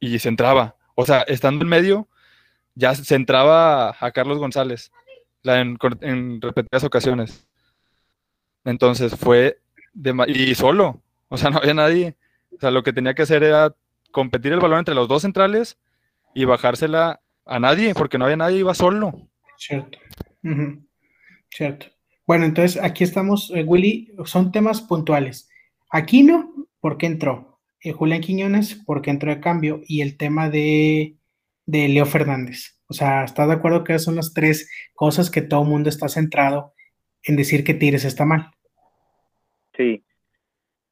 y 0.00 0.18
se 0.18 0.28
entraba. 0.28 0.76
O 0.96 1.06
sea, 1.06 1.22
estando 1.22 1.62
en 1.62 1.68
medio, 1.68 2.08
ya 2.74 2.94
se 2.94 3.14
entraba 3.14 3.96
a 3.98 4.10
Carlos 4.10 4.38
González 4.38 4.90
en, 5.44 5.78
en 6.00 6.40
repetidas 6.40 6.84
ocasiones. 6.84 7.46
Entonces 8.64 9.14
fue 9.14 9.60
de, 9.92 10.14
y 10.28 10.54
solo, 10.54 11.02
o 11.28 11.36
sea, 11.36 11.50
no 11.50 11.58
había 11.58 11.74
nadie. 11.74 12.16
O 12.56 12.60
sea, 12.60 12.70
lo 12.70 12.82
que 12.82 12.92
tenía 12.92 13.14
que 13.14 13.22
hacer 13.22 13.42
era 13.42 13.74
competir 14.10 14.52
el 14.52 14.60
balón 14.60 14.78
entre 14.78 14.94
los 14.94 15.08
dos 15.08 15.22
centrales 15.22 15.78
y 16.34 16.44
bajársela 16.44 17.20
a 17.46 17.58
nadie, 17.58 17.94
porque 17.94 18.18
no 18.18 18.24
había 18.24 18.36
nadie, 18.36 18.58
iba 18.58 18.74
solo. 18.74 19.28
Cierto. 19.56 19.98
Cierto. 21.50 21.86
Bueno, 22.26 22.44
entonces 22.46 22.82
aquí 22.82 23.04
estamos, 23.04 23.52
eh, 23.54 23.64
Willy, 23.64 24.14
son 24.24 24.50
temas 24.50 24.80
puntuales. 24.82 25.48
Aquino, 25.90 26.52
¿por 26.80 26.96
qué 26.96 27.06
entró? 27.06 27.60
Eh, 27.82 27.92
Julián 27.92 28.20
Quiñones, 28.20 28.74
¿por 28.74 29.02
qué 29.02 29.10
entró 29.10 29.30
de 29.30 29.40
cambio? 29.40 29.82
Y 29.86 30.00
el 30.00 30.16
tema 30.16 30.48
de, 30.48 31.16
de 31.66 31.88
Leo 31.88 32.06
Fernández. 32.06 32.80
O 32.88 32.94
sea, 32.94 33.24
¿estás 33.24 33.48
de 33.48 33.54
acuerdo 33.54 33.84
que 33.84 33.98
son 33.98 34.16
las 34.16 34.32
tres 34.32 34.70
cosas 34.94 35.30
que 35.30 35.42
todo 35.42 35.62
el 35.62 35.68
mundo 35.68 35.88
está 35.88 36.08
centrado 36.08 36.72
en 37.22 37.36
decir 37.36 37.64
que 37.64 37.74
Tigres 37.74 38.04
está 38.04 38.24
mal? 38.24 38.50
Sí. 39.76 40.02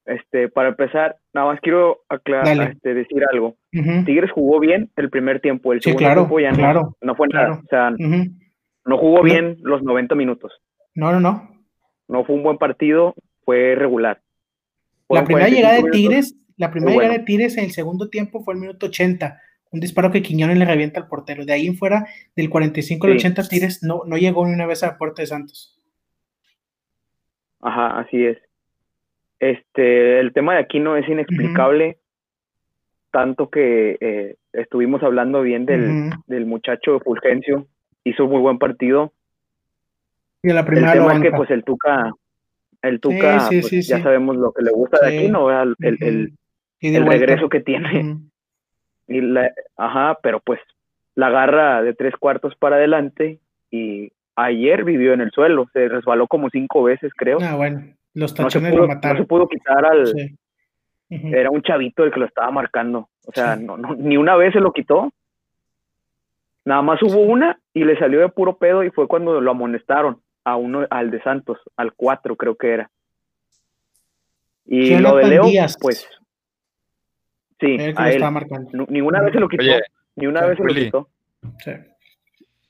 Este, 0.05 0.49
para 0.49 0.71
empezar, 0.71 1.17
nada 1.33 1.47
más 1.47 1.61
quiero 1.61 2.03
aclarar, 2.09 2.73
este, 2.73 2.93
decir 2.95 3.23
algo. 3.33 3.57
Tigres 3.71 4.33
jugó 4.33 4.59
bien 4.59 4.91
el 4.97 5.11
primer 5.11 5.41
tiempo, 5.41 5.73
el 5.73 5.81
segundo 5.81 6.13
tiempo 6.13 6.41
ya 6.41 6.51
no, 6.51 6.97
no 7.01 7.15
fue 7.15 7.29
nada. 7.29 7.61
O 7.63 7.67
sea, 7.69 7.91
no 8.85 8.99
jugó 8.99 9.23
bien 9.23 9.59
los 9.63 9.83
90 9.83 10.15
minutos. 10.15 10.53
No, 10.95 11.13
no, 11.13 11.21
no. 11.21 11.49
No 12.09 12.25
fue 12.25 12.35
un 12.35 12.43
buen 12.43 12.59
partido, 12.59 13.15
fue 13.45 13.75
regular. 13.75 14.21
la 15.09 15.25
primera 15.25 15.49
llegada 15.49 15.77
de 15.77 15.91
Tigres, 15.91 16.37
la 16.57 16.71
primera 16.71 16.93
llegada 16.93 17.19
de 17.19 17.25
Tigres 17.25 17.57
en 17.57 17.65
el 17.65 17.73
segundo 17.73 18.09
tiempo 18.09 18.43
fue 18.43 18.55
el 18.55 18.61
minuto 18.61 18.87
80. 18.87 19.41
Un 19.71 19.81
disparo 19.81 20.11
que 20.11 20.23
Quiñones 20.23 20.59
le 20.59 20.67
revienta 20.67 21.01
al 21.01 21.09
portero. 21.09 21.47
De 21.47 21.53
ahí 21.53 21.67
en 21.67 21.77
fuera, 21.77 22.07
del 22.37 22.51
45 22.51 23.07
al 23.07 23.13
80 23.15 23.49
Tigres 23.49 23.83
no, 23.83 24.03
no 24.07 24.19
llegó 24.19 24.47
ni 24.47 24.53
una 24.53 24.67
vez 24.67 24.83
a 24.83 24.89
la 24.89 24.99
puerta 24.99 25.23
de 25.23 25.27
Santos. 25.27 25.79
Ajá, 27.61 27.99
así 28.01 28.27
es. 28.27 28.39
Este, 29.39 30.21
el 30.21 30.33
tema 30.33 30.55
de 30.55 30.61
aquí 30.61 30.79
no 30.79 30.97
es 30.97 31.09
inexplicable, 31.09 31.99
tanto 33.11 33.51
que 33.51 33.97
eh, 34.01 34.37
estuvimos 34.53 35.03
hablando 35.03 35.43
bien 35.43 35.65
del, 35.67 36.11
del 36.27 36.47
muchacho 36.47 37.01
Fulgencio, 37.01 37.67
hizo 38.05 38.27
muy 38.27 38.41
buen 38.41 38.59
partido. 38.59 39.13
Y 40.43 40.53
la 40.53 40.65
primera 40.65 40.93
el 40.93 40.99
tema 40.99 41.15
es 41.15 41.23
que 41.23 41.31
pues 41.31 41.51
el 41.51 41.65
Tuca, 41.65 42.13
el 42.83 43.01
Tuca, 43.01 43.49
pues, 43.49 43.87
ya 43.87 44.03
sabemos 44.03 44.37
lo 44.37 44.53
que 44.53 44.63
le 44.63 44.73
gusta 44.73 44.99
de 45.01 45.19
aquí, 45.19 45.29
¿no? 45.29 45.51
El, 45.51 45.77
el, 45.81 46.33
el, 46.81 47.07
regreso 47.07 47.49
que 47.49 47.61
tiene. 47.61 48.19
y 49.09 49.21
la, 49.21 49.53
ajá, 49.77 50.19
pero 50.23 50.41
pues 50.41 50.61
la 51.15 51.29
agarra 51.29 51.83
de 51.83 51.95
tres 51.95 52.15
cuartos 52.17 52.55
para 52.57 52.77
adelante 52.77 53.39
y 53.71 54.13
ayer 54.37 54.85
vivió 54.85 55.13
en 55.13 55.21
el 55.21 55.31
suelo, 55.31 55.67
se 55.73 55.89
resbaló 55.89 56.27
como 56.27 56.51
cinco 56.51 56.83
veces, 56.83 57.13
creo. 57.17 57.39
Ah, 57.41 57.57
bueno. 57.57 57.83
Los 58.15 58.35
tachones 58.35 58.75
lo 58.75 58.87
mataron. 58.87 59.19
No 59.19 59.23
se 59.23 59.29
pudo 59.29 59.49
quitar 59.49 59.85
al. 59.85 60.13
Era 61.09 61.51
un 61.51 61.63
chavito 61.63 62.05
el 62.05 62.13
que 62.13 62.21
lo 62.21 62.27
estaba 62.27 62.51
marcando. 62.51 63.09
O 63.27 63.33
sea, 63.33 63.57
no, 63.57 63.77
ni 63.77 64.17
una 64.17 64.35
vez 64.37 64.53
se 64.53 64.61
lo 64.61 64.73
quitó. 64.73 65.13
Nada 66.65 66.83
más 66.83 67.03
hubo 67.03 67.21
una 67.21 67.59
y 67.75 67.85
le 67.85 67.99
salió 67.99 68.21
de 68.21 68.29
puro 68.29 68.57
pedo 68.57 68.85
y 68.85 68.91
fue 68.91 69.09
cuando 69.09 69.41
lo 69.41 69.51
amonestaron 69.51 70.21
a 70.45 70.57
uno, 70.57 70.87
al 70.91 71.11
de 71.11 71.23
Santos, 71.23 71.59
al 71.77 71.93
4 71.95 72.37
creo 72.37 72.57
que 72.57 72.73
era. 72.73 72.91
Y 74.67 74.97
lo 74.99 75.17
de 75.17 75.27
Leo, 75.27 75.45
pues. 75.81 76.09
Sí, 77.61 77.77
a 77.97 78.11
él. 78.11 78.23
Ninguna 78.89 79.23
vez 79.23 79.33
se 79.33 79.41
lo 79.41 79.49
quitó. 79.49 79.63
ni 80.17 80.27
una 80.27 80.47
vez 80.47 80.57
se 80.57 80.65
lo 80.65 80.75
quitó. 80.75 81.09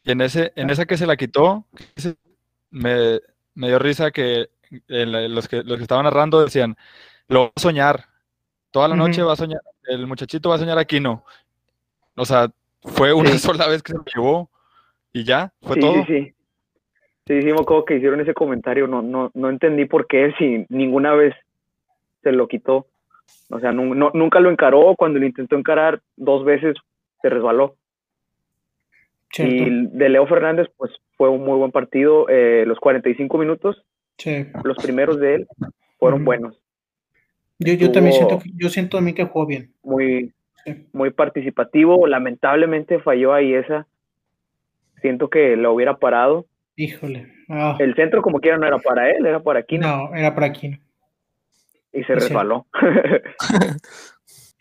Y 0.04 0.10
en, 0.10 0.20
ese, 0.20 0.52
en 0.56 0.70
esa 0.70 0.86
que 0.86 0.96
se 0.96 1.06
la 1.06 1.16
quitó, 1.16 1.66
me, 2.70 3.20
me 3.54 3.68
dio 3.68 3.78
risa 3.78 4.10
que 4.10 4.48
los, 4.88 5.48
que, 5.48 5.62
los 5.62 5.76
que 5.76 5.82
estaban 5.82 6.04
narrando 6.04 6.42
decían, 6.42 6.76
lo 7.28 7.44
va 7.44 7.52
a 7.54 7.60
soñar, 7.60 8.06
toda 8.70 8.88
la 8.88 8.96
noche 8.96 9.22
va 9.22 9.34
a 9.34 9.36
soñar, 9.36 9.60
el 9.86 10.06
muchachito 10.06 10.48
va 10.48 10.56
a 10.56 10.58
soñar 10.58 10.78
aquí, 10.78 10.98
no. 10.98 11.24
O 12.16 12.24
sea, 12.24 12.50
fue 12.82 13.12
una 13.12 13.38
sola 13.38 13.68
vez 13.68 13.82
que 13.82 13.92
se 13.92 13.98
lo 13.98 14.04
llevó 14.04 14.50
y 15.12 15.24
ya, 15.24 15.52
fue 15.62 15.76
todo. 15.76 16.04
Sí, 16.04 16.04
sí. 16.06 16.34
Sí, 17.26 17.40
sí, 17.40 17.50
como 17.64 17.84
que 17.84 17.96
hicieron 17.96 18.20
ese 18.20 18.34
comentario, 18.34 18.88
no, 18.88 19.00
no, 19.00 19.30
no 19.34 19.48
entendí 19.48 19.84
por 19.84 20.08
qué 20.08 20.34
si 20.38 20.66
ninguna 20.68 21.14
vez 21.14 21.34
se 22.22 22.32
lo 22.32 22.48
quitó. 22.48 22.88
O 23.48 23.60
sea, 23.60 23.70
nunca 23.70 24.40
lo 24.40 24.50
encaró, 24.50 24.94
cuando 24.96 25.20
lo 25.20 25.26
intentó 25.26 25.56
encarar 25.56 26.02
dos 26.16 26.44
veces 26.44 26.74
se 27.20 27.28
resbaló. 27.28 27.76
Y 29.38 29.86
de 29.86 30.08
Leo 30.08 30.26
Fernández, 30.26 30.68
pues 30.76 30.92
fue 31.16 31.28
un 31.28 31.44
muy 31.44 31.56
buen 31.56 31.70
partido. 31.70 32.28
Eh, 32.28 32.64
los 32.66 32.78
45 32.80 33.38
minutos 33.38 33.84
los 34.64 34.76
primeros 34.76 35.18
de 35.18 35.34
él 35.36 35.48
fueron 35.98 36.24
buenos. 36.24 36.58
Yo, 37.58 37.74
yo 37.74 37.92
también 37.92 38.14
siento, 38.14 38.40
yo 38.56 38.68
siento 38.68 38.96
también 38.96 39.14
que 39.14 39.24
jugó 39.24 39.46
bien. 39.46 39.72
Muy, 39.82 40.32
muy 40.92 41.10
participativo. 41.10 42.06
Lamentablemente 42.06 43.00
falló 43.00 43.32
ahí 43.34 43.54
esa. 43.54 43.86
Siento 45.00 45.28
que 45.28 45.56
lo 45.56 45.72
hubiera 45.72 45.96
parado. 45.96 46.46
Híjole. 46.76 47.32
Ah. 47.48 47.76
El 47.78 47.94
centro, 47.94 48.22
como 48.22 48.40
quiera, 48.40 48.58
no 48.58 48.66
era 48.66 48.78
para 48.78 49.10
él, 49.10 49.26
era 49.26 49.42
para 49.42 49.60
Aquino. 49.60 49.86
No, 49.86 50.14
era 50.14 50.34
para 50.34 50.46
Aquino. 50.48 50.78
Y 51.92 52.04
se 52.04 52.14
resbaló. 52.14 52.66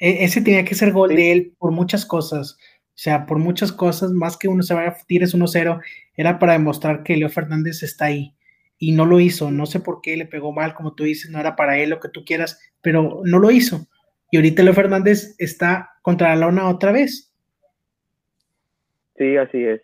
E, 0.03 0.23
ese 0.23 0.41
tenía 0.41 0.65
que 0.65 0.73
ser 0.73 0.91
gol 0.91 1.15
de 1.15 1.31
él 1.31 1.53
por 1.59 1.71
muchas 1.71 2.07
cosas. 2.07 2.57
O 2.87 3.03
sea, 3.03 3.27
por 3.27 3.37
muchas 3.37 3.71
cosas, 3.71 4.09
más 4.11 4.35
que 4.35 4.47
uno 4.47 4.63
se 4.63 4.73
vaya 4.73 4.89
a 4.89 4.97
tires 5.05 5.35
1-0, 5.35 5.79
era 6.17 6.39
para 6.39 6.53
demostrar 6.53 7.03
que 7.03 7.15
Leo 7.15 7.29
Fernández 7.29 7.83
está 7.83 8.05
ahí 8.05 8.33
y 8.79 8.93
no 8.93 9.05
lo 9.05 9.19
hizo. 9.19 9.51
No 9.51 9.67
sé 9.67 9.79
por 9.79 10.01
qué 10.01 10.17
le 10.17 10.25
pegó 10.25 10.51
mal, 10.51 10.73
como 10.73 10.95
tú 10.95 11.03
dices, 11.03 11.29
no 11.29 11.39
era 11.39 11.55
para 11.55 11.77
él 11.77 11.91
lo 11.91 11.99
que 11.99 12.09
tú 12.09 12.25
quieras, 12.25 12.59
pero 12.81 13.21
no 13.23 13.37
lo 13.37 13.51
hizo. 13.51 13.87
Y 14.31 14.37
ahorita 14.37 14.63
Leo 14.63 14.73
Fernández 14.73 15.35
está 15.37 15.91
contra 16.01 16.29
la 16.29 16.47
lona 16.47 16.69
otra 16.69 16.91
vez. 16.91 17.31
Sí, 19.17 19.37
así 19.37 19.63
es. 19.63 19.81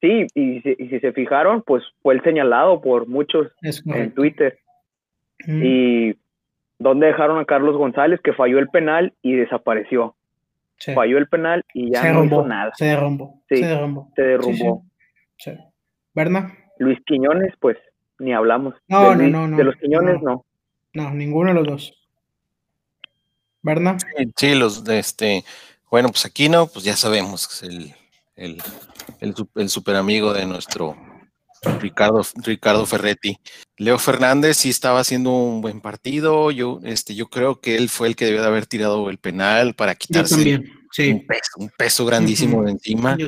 Sí, 0.00 0.26
y 0.34 0.60
si, 0.60 1.00
se 1.00 1.12
fijaron, 1.12 1.62
pues 1.62 1.82
fue 2.02 2.14
el 2.14 2.22
señalado 2.22 2.80
por 2.80 3.08
muchos 3.08 3.48
en 3.62 4.12
Twitter. 4.12 4.58
Y 5.46 6.14
donde 6.78 7.06
dejaron 7.06 7.38
a 7.38 7.46
Carlos 7.46 7.76
González, 7.76 8.20
que 8.22 8.34
falló 8.34 8.58
el 8.58 8.68
penal 8.68 9.14
y 9.22 9.34
desapareció. 9.34 10.14
Falló 10.94 11.16
el 11.16 11.26
penal 11.28 11.64
y 11.72 11.90
ya 11.90 12.12
no 12.12 12.24
hizo 12.24 12.46
nada. 12.46 12.72
Se 12.76 12.84
derrumbó. 12.84 13.42
se 13.48 13.56
derrumbó. 13.56 14.12
Se 14.14 14.22
derrumbó. 14.22 14.84
¿Verdad? 16.14 16.48
Luis 16.78 16.98
Quiñones, 17.06 17.54
pues 17.60 17.78
ni 18.18 18.32
hablamos. 18.34 18.74
No, 18.88 19.16
de, 19.16 19.28
no, 19.28 19.48
no, 19.48 19.56
De 19.56 19.64
los 19.64 19.76
Quiñones, 19.76 20.20
no. 20.22 20.44
no. 20.92 21.14
ninguno 21.14 21.48
de 21.50 21.54
los 21.54 21.66
dos. 21.66 21.95
¿Verdad? 23.66 23.98
Sí, 24.36 24.54
los 24.54 24.84
de 24.84 25.00
este. 25.00 25.44
Bueno, 25.90 26.08
pues 26.10 26.24
aquí 26.24 26.48
no, 26.48 26.68
pues 26.68 26.84
ya 26.84 26.96
sabemos, 26.96 27.48
es 27.52 27.62
el, 27.64 27.94
el, 28.36 28.62
el, 29.56 29.68
super 29.68 29.96
amigo 29.96 30.32
de 30.32 30.46
nuestro 30.46 30.96
Ricardo, 31.80 32.22
Ricardo 32.36 32.86
Ferretti. 32.86 33.38
Leo 33.76 33.98
Fernández 33.98 34.58
sí 34.58 34.70
estaba 34.70 35.00
haciendo 35.00 35.32
un 35.32 35.62
buen 35.62 35.80
partido. 35.80 36.52
Yo, 36.52 36.78
este, 36.84 37.16
yo 37.16 37.26
creo 37.28 37.60
que 37.60 37.76
él 37.76 37.88
fue 37.88 38.06
el 38.06 38.14
que 38.14 38.26
debió 38.26 38.40
de 38.40 38.46
haber 38.46 38.66
tirado 38.66 39.10
el 39.10 39.18
penal 39.18 39.74
para 39.74 39.96
quitarse 39.96 40.36
un, 40.36 41.26
peso, 41.26 41.50
un 41.56 41.70
peso 41.76 42.06
grandísimo 42.06 42.62
de 42.62 42.70
encima 42.70 43.18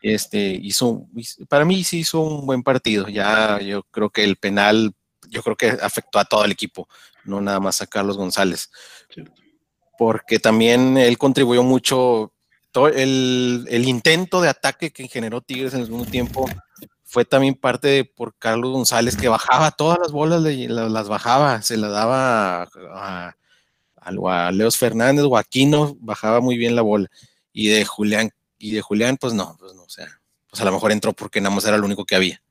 este, 0.00 0.60
hizo, 0.62 1.08
para 1.48 1.64
mí 1.64 1.82
sí 1.82 1.98
hizo 1.98 2.20
un 2.20 2.46
buen 2.46 2.62
partido. 2.62 3.08
Ya 3.08 3.60
yo 3.60 3.82
creo 3.90 4.10
que 4.10 4.22
el 4.22 4.36
penal, 4.36 4.92
yo 5.28 5.42
creo 5.42 5.56
que 5.56 5.70
afectó 5.70 6.20
a 6.20 6.24
todo 6.24 6.44
el 6.44 6.52
equipo, 6.52 6.88
no 7.24 7.40
nada 7.40 7.58
más 7.58 7.82
a 7.82 7.86
Carlos 7.88 8.16
González. 8.16 8.70
Porque 9.98 10.38
también 10.38 10.96
él 10.96 11.18
contribuyó 11.18 11.62
mucho, 11.62 12.32
el, 12.94 13.84
intento 13.86 14.40
de 14.40 14.48
ataque 14.48 14.92
que 14.92 15.08
generó 15.08 15.40
Tigres 15.40 15.74
en 15.74 15.80
el 15.80 15.86
segundo 15.86 16.10
tiempo 16.10 16.48
fue 17.04 17.24
también 17.24 17.54
parte 17.54 18.04
por 18.04 18.34
Carlos 18.38 18.70
González, 18.72 19.16
que 19.16 19.28
bajaba 19.28 19.72
todas 19.72 19.98
las 19.98 20.12
bolas, 20.12 20.40
las 20.40 21.08
bajaba, 21.08 21.62
se 21.62 21.76
las 21.76 21.90
daba 21.90 22.62
a, 22.62 22.68
a, 22.94 23.34
a 23.96 24.52
Leos 24.52 24.76
Fernández 24.76 25.24
o 25.24 25.96
bajaba 26.00 26.40
muy 26.40 26.56
bien 26.56 26.76
la 26.76 26.82
bola. 26.82 27.08
Y 27.52 27.68
de 27.68 27.84
Julián 27.84 28.30
y 28.58 28.72
de 28.72 28.82
Julián, 28.82 29.16
pues 29.16 29.32
no, 29.34 29.56
pues 29.58 29.74
no, 29.74 29.82
o 29.82 29.88
sea, 29.88 30.20
pues 30.50 30.60
a 30.60 30.64
lo 30.64 30.72
mejor 30.72 30.92
entró 30.92 31.12
porque 31.12 31.40
nada 31.40 31.56
era 31.66 31.78
lo 31.78 31.86
único 31.86 32.04
que 32.04 32.14
había. 32.14 32.42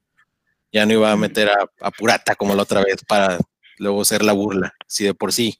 Ya 0.72 0.86
no 0.86 0.94
iba 0.94 1.12
a 1.12 1.18
meter 1.18 1.50
a, 1.82 1.92
Purata 1.92 2.36
como 2.36 2.56
la 2.56 2.64
otra 2.64 2.84
vez 2.84 3.04
para 3.08 3.38
luego 3.78 4.04
ser 4.04 4.24
la 4.24 4.34
burla, 4.34 4.74
si 4.86 5.06
de 5.06 5.14
por 5.14 5.32
sí 5.32 5.60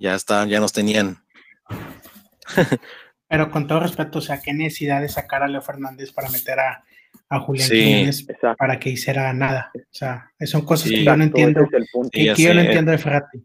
ya 0.00 0.14
está, 0.14 0.46
ya 0.46 0.58
nos 0.58 0.72
tenían. 0.72 1.18
Pero 3.28 3.50
con 3.50 3.68
todo 3.68 3.80
respeto, 3.80 4.18
o 4.18 4.22
sea, 4.22 4.40
qué 4.40 4.52
necesidad 4.52 5.00
de 5.00 5.08
sacar 5.08 5.44
a 5.44 5.48
Leo 5.48 5.62
Fernández 5.62 6.10
para 6.10 6.28
meter 6.30 6.58
a, 6.58 6.82
Julián 7.40 7.70
para 8.58 8.80
que 8.80 8.90
hiciera 8.90 9.32
nada. 9.32 9.70
O 9.74 9.78
sea, 9.92 10.32
son 10.46 10.62
cosas 10.62 10.90
que 10.90 11.04
yo 11.04 11.16
no 11.16 11.22
entiendo. 11.22 11.68
que, 12.10 12.34
yo 12.34 12.54
no 12.54 12.60
entiendo 12.60 12.90
de 12.90 12.98
Ferrati. 12.98 13.38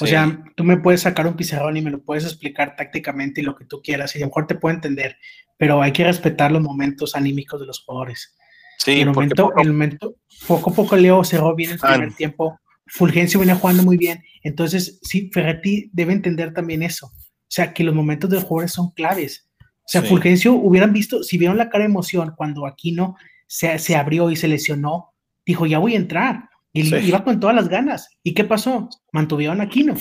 O 0.00 0.06
sea, 0.06 0.42
tú 0.54 0.64
me 0.64 0.78
puedes 0.78 1.02
sacar 1.02 1.26
un 1.26 1.36
pizarrón 1.36 1.76
y 1.76 1.82
me 1.82 1.90
lo 1.90 2.02
puedes 2.02 2.24
explicar 2.24 2.76
tácticamente 2.76 3.42
y 3.42 3.44
lo 3.44 3.56
que 3.56 3.66
tú 3.66 3.82
quieras, 3.82 4.14
y 4.14 4.18
a 4.18 4.20
lo 4.20 4.28
mejor 4.28 4.46
te 4.46 4.54
puedo 4.54 4.74
entender, 4.74 5.18
pero 5.58 5.82
hay 5.82 5.92
que 5.92 6.04
respetar 6.04 6.52
los 6.52 6.62
momentos 6.62 7.14
anímicos 7.14 7.60
de 7.60 7.66
los 7.66 7.84
jugadores. 7.84 8.34
Sí, 8.78 9.00
el 9.00 9.10
momento, 9.10 9.48
poco, 9.48 9.60
el 9.60 9.72
momento, 9.72 10.14
poco 10.46 10.70
a 10.70 10.74
poco 10.74 10.96
Leo 10.96 11.22
cerró 11.24 11.54
bien 11.54 11.72
el 11.72 11.78
ah, 11.82 11.88
primer 11.92 12.14
tiempo, 12.14 12.58
Fulgencio 12.90 13.40
venía 13.40 13.54
jugando 13.54 13.82
muy 13.82 13.96
bien, 13.96 14.22
entonces 14.42 14.98
sí, 15.02 15.30
Ferretti 15.32 15.90
debe 15.92 16.12
entender 16.12 16.52
también 16.52 16.82
eso, 16.82 17.06
o 17.06 17.12
sea, 17.48 17.72
que 17.72 17.84
los 17.84 17.94
momentos 17.94 18.28
de 18.30 18.36
los 18.36 18.44
jugadores 18.44 18.72
son 18.72 18.90
claves, 18.90 19.50
o 19.90 19.92
sea, 19.92 20.02
Fulgencio 20.02 20.52
hubieran 20.52 20.92
visto, 20.92 21.24
si 21.24 21.36
vieron 21.36 21.58
la 21.58 21.68
cara 21.68 21.82
de 21.82 21.90
emoción 21.90 22.32
cuando 22.36 22.64
Aquino 22.64 23.16
se, 23.48 23.76
se 23.80 23.96
abrió 23.96 24.30
y 24.30 24.36
se 24.36 24.46
lesionó, 24.46 25.14
dijo, 25.44 25.66
ya 25.66 25.80
voy 25.80 25.94
a 25.94 25.96
entrar. 25.96 26.48
Y 26.72 26.94
iba 26.94 27.24
con 27.24 27.40
todas 27.40 27.56
las 27.56 27.68
ganas. 27.68 28.08
¿Y 28.22 28.34
qué 28.34 28.44
pasó? 28.44 28.88
Mantuvieron 29.12 29.60
a 29.60 29.64
Aquino. 29.64 29.96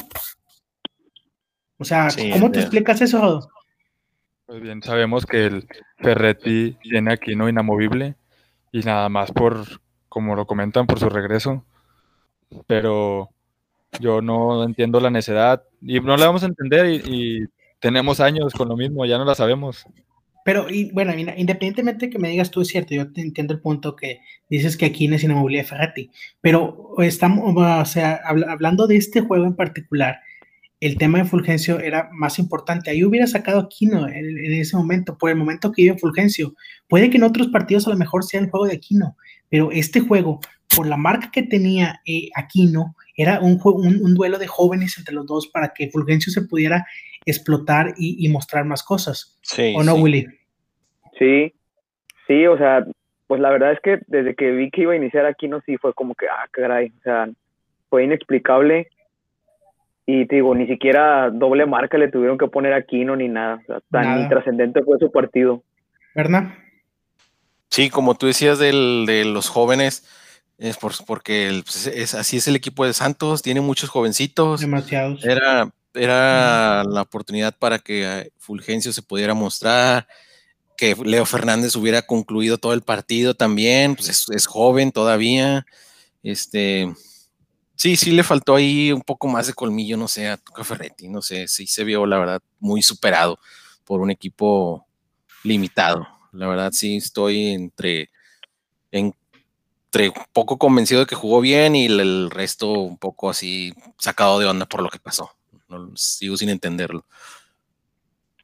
O 1.79 1.84
sea, 1.84 2.10
¿cómo 2.34 2.51
te 2.51 2.60
explicas 2.60 3.01
eso, 3.01 3.50
Pues 4.46 4.62
bien, 4.62 4.84
sabemos 4.84 5.25
que 5.25 5.48
el 5.48 5.67
Ferretti 5.98 6.77
tiene 6.84 7.10
a 7.10 7.13
Aquino 7.15 7.50
inamovible 7.50 8.15
y 8.72 8.81
nada 8.81 9.10
más 9.10 9.31
por, 9.31 9.81
como 10.08 10.36
lo 10.36 10.46
comentan, 10.46 10.86
por 10.86 11.00
su 11.00 11.10
regreso. 11.10 11.65
Pero 12.68 13.29
yo 14.00 14.22
no 14.22 14.63
entiendo 14.63 15.00
la 15.00 15.10
necedad 15.10 15.63
y 15.82 16.00
no 16.00 16.18
la 16.18 16.27
vamos 16.27 16.44
a 16.44 16.48
entender 16.48 16.88
y, 16.88 17.46
tenemos 17.82 18.20
años 18.20 18.53
con 18.53 18.68
lo 18.68 18.75
mismo, 18.75 19.06
ya 19.06 19.18
no 19.18 19.24
la 19.24 19.36
sabemos. 19.36 19.86
Pero, 20.44 20.70
y, 20.70 20.91
bueno, 20.91 21.13
independientemente 21.18 22.08
de 22.08 22.10
que 22.12 22.20
me 22.20 22.27
digas 22.27 22.51
tú, 22.51 22.60
es 22.60 22.68
cierto, 22.68 22.94
yo 22.94 23.12
te 23.13 23.22
entiendo 23.22 23.53
el 23.53 23.62
punto 23.62 23.96
que 23.96 24.20
dices 24.50 24.75
que 24.75 24.86
aquí 24.86 25.08
no 25.08 25.15
es 25.15 25.24
inamovilidad 25.24 25.63
de 25.63 25.70
Ferretti, 25.70 26.12
pero 26.41 26.94
estamos, 26.98 27.56
o 27.56 27.86
sea, 27.86 28.20
hablando 28.25 28.86
de 28.86 28.98
este 28.98 29.22
juego 29.22 29.46
en 29.46 29.56
particular, 29.56 30.20
el 30.82 30.98
tema 30.98 31.20
de 31.20 31.25
Fulgencio 31.25 31.79
era 31.79 32.10
más 32.13 32.39
importante. 32.39 32.89
Ahí 32.89 33.03
hubiera 33.03 33.27
sacado 33.27 33.60
Aquino 33.60 34.08
en, 34.08 34.38
en, 34.38 34.53
ese 34.53 34.77
momento, 34.77 35.18
por 35.18 35.29
el 35.29 35.36
momento 35.36 35.72
que 35.72 35.84
vive 35.84 35.98
Fulgencio. 35.98 36.56
Puede 36.88 37.10
que 37.10 37.18
en 37.18 37.24
otros 37.24 37.48
partidos 37.48 37.88
a 37.88 37.91
lo 37.91 37.98
mejor 37.98 38.24
sea 38.24 38.39
el 38.39 38.50
juego 38.50 38.65
de 38.65 38.75
Aquino, 38.75 39.18
pero 39.50 39.72
este 39.72 40.00
juego, 40.00 40.39
por 40.75 40.88
la 40.88 40.97
marca 40.97 41.31
que 41.31 41.43
tenía 41.43 42.01
eh, 42.05 42.29
Aquino, 42.35 42.95
era 43.15 43.39
un, 43.39 43.59
un, 43.63 44.13
duelo 44.13 44.38
de 44.38 44.47
jóvenes 44.47 44.97
entre 44.97 45.13
los 45.13 45.25
dos 45.25 45.47
para 45.47 45.73
que 45.73 45.89
Fulgencio 45.89 46.31
se 46.31 46.43
pudiera 46.43 46.85
explotar 47.25 47.93
y, 47.97 48.27
mostrar 48.29 48.65
más 48.65 48.83
cosas. 48.83 49.38
Sí, 49.41 49.73
¿O 49.75 49.83
no, 49.83 49.95
Willy? 49.95 50.25
Sí, 51.17 51.53
sí, 52.27 52.47
o 52.47 52.57
sea, 52.57 52.85
pues 53.27 53.41
la 53.41 53.49
verdad 53.49 53.73
es 53.73 53.79
que 53.81 53.99
desde 54.07 54.35
que 54.35 54.51
vi 54.51 54.71
que 54.71 54.81
iba 54.81 54.93
a 54.93 54.97
iniciar 54.97 55.25
Aquino, 55.25 55.61
sí 55.65 55.77
fue 55.77 55.93
como 55.93 56.15
que, 56.15 56.27
ah, 56.27 56.47
caray, 56.51 56.93
o 56.99 57.01
sea, 57.03 57.29
fue 57.89 58.03
inexplicable. 58.03 58.88
Y 60.05 60.25
te 60.25 60.38
digo, 60.38 60.55
ni 60.55 60.65
siquiera 60.65 61.29
doble 61.29 61.67
marca 61.67 61.97
le 61.97 62.09
tuvieron 62.09 62.38
que 62.38 62.47
poner 62.47 62.73
a 62.73 62.77
Aquino 62.77 63.15
ni 63.15 63.27
nada. 63.27 63.59
O 63.61 63.65
sea, 63.65 63.79
tan 63.91 64.27
trascendente 64.27 64.81
fue 64.83 64.97
su 64.97 65.11
partido. 65.11 65.61
¿Verdad? 66.15 66.53
Sí, 67.69 67.89
como 67.91 68.15
tú 68.15 68.25
decías 68.25 68.57
del, 68.57 69.05
de 69.05 69.25
los 69.25 69.49
jóvenes, 69.49 70.07
es 70.59 70.77
porque 70.77 71.61
pues, 71.63 71.87
es, 71.87 72.13
así 72.13 72.37
es 72.37 72.47
el 72.47 72.55
equipo 72.55 72.85
de 72.85 72.93
Santos, 72.93 73.41
tiene 73.41 73.61
muchos 73.61 73.89
jovencitos. 73.89 74.59
Demasiados. 74.59 75.23
Era, 75.25 75.71
era 75.93 76.83
la 76.83 77.01
oportunidad 77.01 77.57
para 77.57 77.79
que 77.79 78.31
Fulgencio 78.37 78.91
se 78.91 79.01
pudiera 79.01 79.33
mostrar, 79.33 80.07
que 80.75 80.95
Leo 80.95 81.25
Fernández 81.25 81.75
hubiera 81.77 82.01
concluido 82.01 82.57
todo 82.57 82.73
el 82.73 82.81
partido 82.81 83.35
también, 83.35 83.95
pues 83.95 84.27
es, 84.29 84.45
joven 84.45 84.91
todavía. 84.91 85.65
Este, 86.23 86.93
sí, 87.75 87.95
sí 87.95 88.11
le 88.11 88.23
faltó 88.23 88.55
ahí 88.55 88.91
un 88.91 89.01
poco 89.01 89.29
más 89.29 89.47
de 89.47 89.53
colmillo, 89.53 89.95
no 89.95 90.09
sé, 90.09 90.27
a 90.27 90.35
Tuca 90.35 90.65
Ferretti, 90.65 91.07
no 91.07 91.21
sé, 91.21 91.47
sí 91.47 91.67
se 91.67 91.85
vio, 91.85 92.05
la 92.05 92.17
verdad, 92.17 92.41
muy 92.59 92.81
superado 92.81 93.39
por 93.85 94.01
un 94.01 94.11
equipo 94.11 94.85
limitado. 95.43 96.05
La 96.33 96.47
verdad, 96.47 96.71
sí 96.73 96.97
estoy 96.97 97.47
entre 97.47 98.09
en 98.91 99.13
poco 100.34 100.58
convencido 100.58 101.01
de 101.01 101.08
que 101.08 101.15
jugó 101.15 101.41
bien 101.41 101.75
y 101.75 101.86
el, 101.86 102.29
resto 102.29 102.72
un 102.72 102.98
poco 102.98 103.29
así 103.29 103.74
sacado 103.98 104.39
de 104.39 104.46
onda 104.46 104.65
por 104.65 104.81
lo 104.81 104.89
que 104.89 105.00
pasó. 105.00 105.31
No, 105.67 105.96
sigo 105.96 106.37
sin 106.37 106.50
entenderlo. 106.50 107.05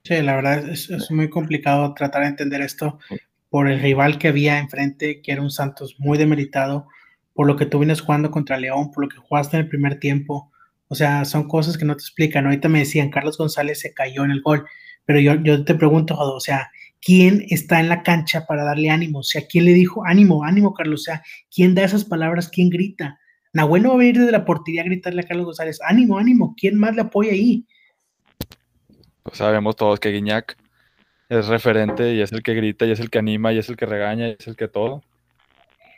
Sí, 0.04 0.22
la 0.22 0.36
verdad 0.36 0.70
es, 0.70 0.90
es, 0.90 1.10
muy 1.10 1.30
complicado 1.30 1.94
tratar 1.96 2.22
de 2.22 2.30
entender 2.30 2.62
esto 2.62 3.00
por 3.50 3.68
el 3.68 3.80
rival 3.80 4.20
que 4.20 4.28
había 4.28 4.60
enfrente, 4.60 5.22
que 5.22 5.32
era 5.32 5.42
un 5.42 5.50
Santos 5.50 5.96
muy 5.98 6.18
demeritado, 6.18 6.88
por 7.34 7.48
lo 7.48 7.56
que 7.56 7.66
tú 7.66 7.80
vienes 7.80 8.02
jugando 8.02 8.30
contra 8.30 8.58
León, 8.58 8.92
por 8.92 9.04
lo 9.04 9.10
que 9.10 9.18
jugaste 9.18 9.58
en 9.58 9.64
el 9.64 9.70
primer 9.70 10.00
tiempo. 10.00 10.52
O 10.88 10.96
sea, 10.96 11.26
son 11.26 11.48
cosas 11.48 11.78
que 11.78 11.86
no 11.86 11.96
te 11.96 12.02
explican. 12.02 12.46
Ahorita 12.46 12.70
me 12.70 12.80
decían, 12.80 13.10
Carlos 13.10 13.38
González 13.38 13.80
se 13.80 13.94
cayó 13.94 14.24
en 14.24 14.32
el 14.32 14.42
gol, 14.42 14.66
pero 15.06 15.20
yo, 15.20 15.36
yo 15.36 15.66
te 15.66 15.74
pregunto, 15.74 16.16
o 16.16 16.40
sea, 16.40 16.70
quién 17.06 17.46
está 17.50 17.80
en 17.80 17.88
la 17.88 18.02
cancha 18.02 18.48
para 18.48 18.64
darle 18.64 18.90
ánimo, 18.90 19.20
o 19.20 19.24
sea, 19.24 19.44
quién 19.48 19.66
le 19.66 19.74
dijo 19.74 20.04
ánimo, 20.04 20.44
ánimo, 20.44 20.74
Carlos, 20.74 21.02
o 21.02 21.04
sea, 21.04 21.24
quién 21.54 21.76
da 21.76 21.84
esas 21.84 22.04
palabras, 22.04 22.50
quién 22.50 22.72
grita. 22.72 23.20
Nahuel 23.54 23.84
no 23.84 23.90
va 23.90 23.96
a 23.96 23.98
venir 24.00 24.18
desde 24.18 24.32
la 24.32 24.44
portería 24.44 24.82
a 24.82 24.86
gritarle 24.86 25.22
a 25.22 25.24
Carlos 25.24 25.46
González, 25.46 25.80
ánimo, 25.88 26.18
ánimo, 26.18 26.56
¿quién 26.60 26.80
más 26.80 26.96
le 26.96 27.02
apoya 27.02 27.32
ahí? 27.32 27.68
Pues 29.22 29.38
sabemos 29.38 29.76
todos 29.76 30.00
que 30.00 30.12
Guiñac 30.12 30.58
es 31.30 31.46
referente 31.46 32.16
y 32.16 32.22
es 32.22 32.32
el 32.32 32.42
que 32.42 32.56
grita 32.56 32.88
y 32.88 32.92
es 32.92 33.00
el 33.00 33.12
que 33.12 33.20
anima 33.20 33.54
y 33.54 33.60
es 33.60 33.70
el 33.70 33.78
que 33.78 33.86
regaña 33.86 34.30
y 34.30 34.36
es 34.40 34.48
el 34.48 34.56
que 34.56 34.68
todo. 34.68 35.04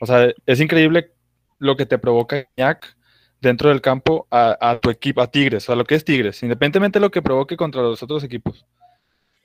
O 0.02 0.06
sea, 0.06 0.30
es 0.46 0.60
increíble 0.60 1.14
lo 1.58 1.78
que 1.78 1.86
te 1.86 1.98
provoca 1.98 2.46
Guiñac 2.58 2.98
dentro 3.40 3.70
del 3.70 3.80
campo 3.80 4.28
a, 4.30 4.58
a 4.60 4.80
tu 4.80 4.90
equipo, 4.90 5.22
a 5.22 5.32
Tigres, 5.32 5.70
a 5.70 5.76
lo 5.76 5.86
que 5.86 5.96
es 5.96 6.04
Tigres, 6.04 6.44
independientemente 6.44 7.00
de 7.00 7.06
lo 7.06 7.12
que 7.12 7.22
provoque 7.22 7.56
contra 7.56 7.82
los 7.82 8.04
otros 8.04 8.26
equipos 8.26 8.66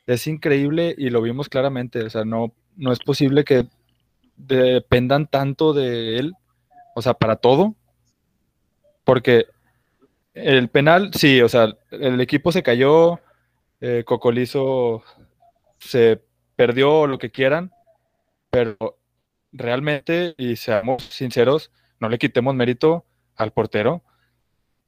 es 0.06 0.26
increíble 0.26 0.94
y 0.96 1.10
lo 1.10 1.22
vimos 1.22 1.48
claramente. 1.48 2.02
O 2.02 2.10
sea, 2.10 2.24
no, 2.24 2.54
no 2.76 2.92
es 2.92 2.98
posible 3.00 3.44
que 3.44 3.66
dependan 4.36 5.26
tanto 5.26 5.72
de 5.72 6.18
él, 6.18 6.32
o 6.94 7.02
sea, 7.02 7.14
para 7.14 7.36
todo, 7.36 7.76
porque 9.04 9.46
el 10.34 10.68
penal, 10.68 11.10
sí, 11.14 11.40
o 11.42 11.48
sea, 11.48 11.76
el 11.90 12.20
equipo 12.20 12.52
se 12.52 12.62
cayó, 12.62 13.20
eh, 13.80 14.02
Cocolizo 14.04 15.02
se 15.78 16.22
perdió 16.56 17.06
lo 17.06 17.18
que 17.18 17.30
quieran, 17.30 17.72
pero 18.50 18.76
realmente, 19.52 20.34
y 20.38 20.56
seamos 20.56 21.02
sinceros, 21.04 21.70
no 22.00 22.08
le 22.08 22.18
quitemos 22.18 22.54
mérito 22.54 23.04
al 23.36 23.52
portero. 23.52 24.02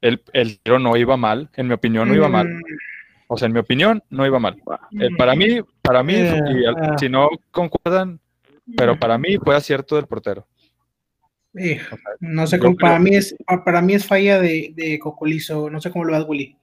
El, 0.01 0.23
el 0.33 0.59
tiro 0.59 0.79
no 0.79 0.97
iba 0.97 1.17
mal, 1.17 1.49
en 1.55 1.67
mi 1.67 1.73
opinión 1.73 2.07
no 2.07 2.15
iba 2.15 2.27
mal. 2.27 2.47
Mm. 3.27 3.33
O 3.33 3.37
sea, 3.37 3.47
en 3.47 3.53
mi 3.53 3.59
opinión, 3.59 4.03
no 4.09 4.25
iba 4.25 4.39
mal. 4.39 4.61
Eh, 4.99 5.09
para 5.17 5.35
mí, 5.35 5.59
para 5.81 6.03
mí, 6.03 6.15
ah. 6.15 6.95
si 6.97 7.09
no 7.09 7.29
concuerdan, 7.51 8.19
pero 8.77 8.97
para 8.99 9.17
mí 9.17 9.37
fue 9.37 9.55
acierto 9.55 9.95
del 9.95 10.07
portero. 10.07 10.45
no 12.19 12.47
sé 12.47 12.59
cómo, 12.59 12.75
para 12.75 12.99
mí 12.99 13.15
es, 13.15 13.35
para 13.63 13.81
mí 13.81 13.93
es 13.93 14.05
falla 14.05 14.39
de, 14.39 14.73
de 14.75 14.99
Cocolizo, 14.99 15.69
no 15.69 15.79
sé 15.81 15.91
cómo 15.91 16.05
lo 16.05 16.13
vas, 16.13 16.25
Willy. 16.27 16.55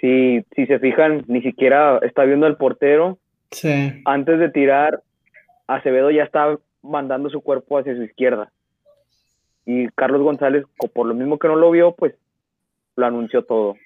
Si, 0.00 0.44
si 0.56 0.66
se 0.66 0.78
fijan, 0.78 1.24
ni 1.26 1.42
siquiera 1.42 1.98
está 1.98 2.24
viendo 2.24 2.46
al 2.46 2.56
portero. 2.56 3.18
Sí. 3.50 4.02
Antes 4.04 4.38
de 4.38 4.48
tirar, 4.48 5.02
Acevedo 5.66 6.10
ya 6.10 6.24
está 6.24 6.56
mandando 6.82 7.28
su 7.28 7.42
cuerpo 7.42 7.78
hacia 7.78 7.94
su 7.94 8.02
izquierda. 8.02 8.50
Y 9.66 9.88
Carlos 9.88 10.22
González, 10.22 10.64
por 10.94 11.06
lo 11.06 11.14
mismo 11.14 11.38
que 11.38 11.48
no 11.48 11.56
lo 11.56 11.70
vio, 11.70 11.92
pues 11.92 12.14
lo 12.96 13.06
anunció 13.06 13.44
todo. 13.44 13.76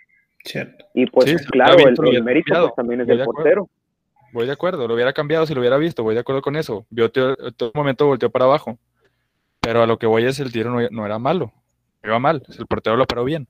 Cierto. 0.45 0.85
Y 0.95 1.07
pues 1.07 1.47
claro, 1.47 1.79
el, 1.79 2.23
mérito 2.23 2.61
pues, 2.61 2.75
también 2.77 3.01
es 3.01 3.07
del 3.07 3.25
portero. 3.25 3.69
Voy 4.33 4.47
de 4.47 4.53
acuerdo, 4.53 4.87
lo 4.87 4.95
hubiera 4.95 5.13
cambiado 5.13 5.47
si 5.47 5.55
lo 5.55 5.61
hubiera 5.61 5.79
visto, 5.79 6.03
voy 6.03 6.15
de 6.15 6.21
acuerdo 6.21 6.43
con 6.43 6.57
eso. 6.57 6.87
Vio 6.91 7.11
todo 7.11 7.37
el 7.39 7.71
momento 7.75 8.07
volteó 8.07 8.31
para 8.31 8.45
abajo. 8.45 8.79
Pero 9.61 9.83
a 9.83 9.87
lo 9.87 9.99
que 9.99 10.07
voy 10.07 10.25
es 10.25 10.39
el 10.41 10.53
tiro 10.53 10.71
no, 10.91 11.07
era 11.07 11.19
malo, 11.19 11.51
iba 12.03 12.19
mal, 12.19 12.43
el 12.59 12.67
portero 12.67 12.97
lo 12.97 13.07
paró 13.07 13.25
bien. 13.25 13.49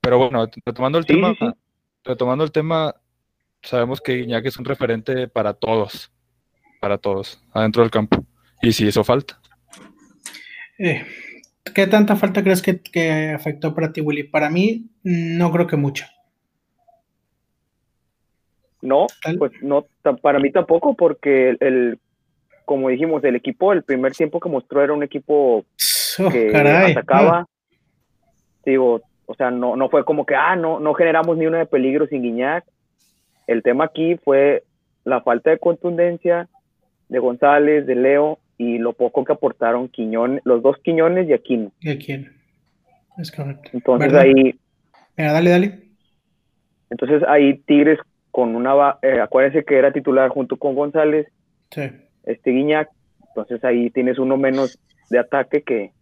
Pero 0.00 0.16
bueno, 0.16 0.48
retomando 0.64 0.98
el 0.98 1.04
tema, 1.04 1.34
retomando 2.02 2.44
el 2.44 2.50
tema, 2.50 2.94
sabemos 3.60 4.00
que 4.00 4.20
Iñaki 4.20 4.48
es 4.48 4.56
un 4.56 4.64
referente 4.64 5.28
para 5.28 5.52
todos, 5.52 6.10
para 6.80 6.96
todos, 6.96 7.44
adentro 7.52 7.82
del 7.82 7.90
campo. 7.90 8.24
Y 8.62 8.72
si 8.72 8.86
hizo 8.86 9.04
falta. 9.04 9.38
Eh, 10.78 11.04
¿Qué 11.74 11.86
tanta 11.86 12.16
falta 12.16 12.42
crees 12.42 12.60
que, 12.60 13.32
afectó 13.34 13.74
para 13.74 13.92
ti, 13.92 14.00
Willy? 14.00 14.24
Para 14.24 14.50
mí, 14.50 14.86
no 15.02 15.50
creo 15.52 15.66
que 15.66 15.76
mucho. 15.76 16.04
No, 18.80 19.06
pues 19.38 19.52
no, 19.62 19.86
para 20.20 20.40
mí 20.40 20.50
tampoco, 20.50 20.94
porque 20.94 21.56
el, 21.60 22.00
como 22.64 22.88
dijimos, 22.88 23.22
el 23.22 23.36
equipo, 23.36 23.72
el 23.72 23.84
primer 23.84 24.12
tiempo 24.12 24.40
que 24.40 24.48
mostró 24.48 24.82
era 24.82 24.92
un 24.92 25.04
equipo 25.04 25.64
oh, 26.18 26.30
que 26.30 26.54
atacaba. 26.56 27.46
Digo, 28.64 29.00
o 29.26 29.34
sea, 29.34 29.52
no, 29.52 29.76
no 29.76 29.88
fue 29.88 30.04
como 30.04 30.26
que, 30.26 30.34
ah, 30.34 30.56
no, 30.56 30.80
no 30.80 30.94
generamos 30.94 31.38
ni 31.38 31.46
una 31.46 31.58
de 31.58 31.66
peligro 31.66 32.08
sin 32.08 32.22
Guiñac. 32.22 32.64
El 33.46 33.62
tema 33.62 33.84
aquí 33.84 34.16
fue 34.16 34.64
la 35.04 35.20
falta 35.22 35.50
de 35.50 35.58
contundencia 35.58 36.48
de 37.08 37.18
González, 37.20 37.86
de 37.86 37.94
Leo 37.94 38.38
y 38.58 38.78
lo 38.78 38.92
poco 38.92 39.24
que 39.24 39.32
aportaron 39.32 39.88
Quiñón, 39.88 40.40
los 40.44 40.62
dos 40.62 40.76
Quiñones 40.78 41.28
y 41.28 41.32
Aquino. 41.32 41.72
Y 41.80 41.90
Aquino, 41.90 42.30
es 43.18 43.30
correcto. 43.32 43.70
Entonces 43.72 44.12
ahí... 44.14 44.58
Mira, 45.16 45.32
dale, 45.32 45.50
dale. 45.50 45.82
Entonces 46.90 47.22
ahí 47.28 47.58
Tigres 47.58 47.98
con 48.30 48.54
una... 48.54 48.98
Eh, 49.02 49.20
acuérdense 49.20 49.64
que 49.64 49.76
era 49.76 49.92
titular 49.92 50.28
junto 50.30 50.56
con 50.56 50.74
González, 50.74 51.26
sí. 51.70 51.82
este 52.24 52.50
Guiñac, 52.50 52.88
entonces 53.28 53.64
ahí 53.64 53.90
tienes 53.90 54.18
uno 54.18 54.36
menos 54.36 54.78
de 55.10 55.18
ataque 55.18 55.62
que, 55.62 55.92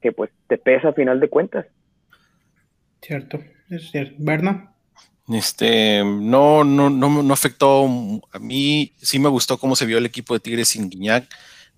que 0.00 0.12
pues 0.12 0.30
te 0.48 0.58
pesa 0.58 0.88
a 0.88 0.92
final 0.92 1.20
de 1.20 1.28
cuentas. 1.28 1.66
Cierto, 3.00 3.40
es 3.70 3.90
cierto. 3.90 4.14
¿Berna? 4.18 4.75
Este, 5.28 6.04
no, 6.04 6.62
no, 6.62 6.88
no, 6.90 7.22
no 7.22 7.34
afectó. 7.34 7.86
A 8.32 8.38
mí 8.38 8.92
sí 9.00 9.18
me 9.18 9.28
gustó 9.28 9.58
cómo 9.58 9.74
se 9.76 9.86
vio 9.86 9.98
el 9.98 10.06
equipo 10.06 10.34
de 10.34 10.40
Tigres 10.40 10.68
sin 10.68 10.88
Guiñac. 10.88 11.28